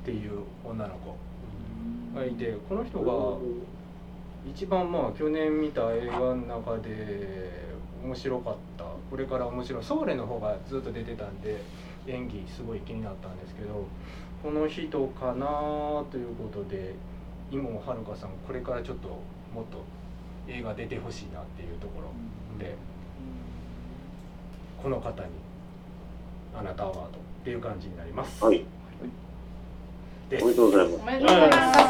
[0.05, 1.17] ていう女の子
[2.17, 3.37] がいてこの人が
[4.49, 7.67] 一番まあ去年見た映画の中で
[8.03, 8.85] 面白かった。
[9.09, 9.83] これから面白い。
[9.83, 11.57] ソーレの方がずっと出てたんで
[12.07, 13.85] 演技すごい気になったんですけど
[14.41, 15.47] この人かな
[16.09, 16.93] ということで
[17.51, 19.09] 伊茂遥さんこれからちょっと
[19.53, 19.83] もっと
[20.47, 22.07] 映画出てほしいなっていうところ
[22.59, 22.75] で
[24.81, 25.29] この方に
[26.55, 27.07] あなたアワードっ
[27.43, 28.43] ていう感じになります。
[28.43, 28.63] はい。
[30.29, 31.01] おめでとうございます。
[31.01, 31.87] おめでとうございます。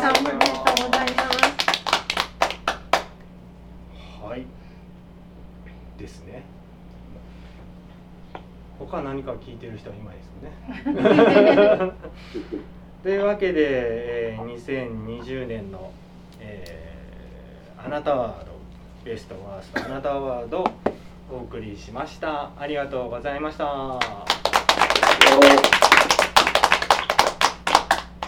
[4.23, 4.45] はい。
[5.97, 6.43] ですね。
[8.79, 11.91] 他何か聞いてる人はいないですね。
[13.03, 15.91] というわけで、えー、2020年の、
[16.39, 18.51] えー、あなたワード
[19.03, 20.67] ベストワーストあなたワードを
[21.29, 22.51] お送りしました。
[22.57, 23.99] ありがとうございました。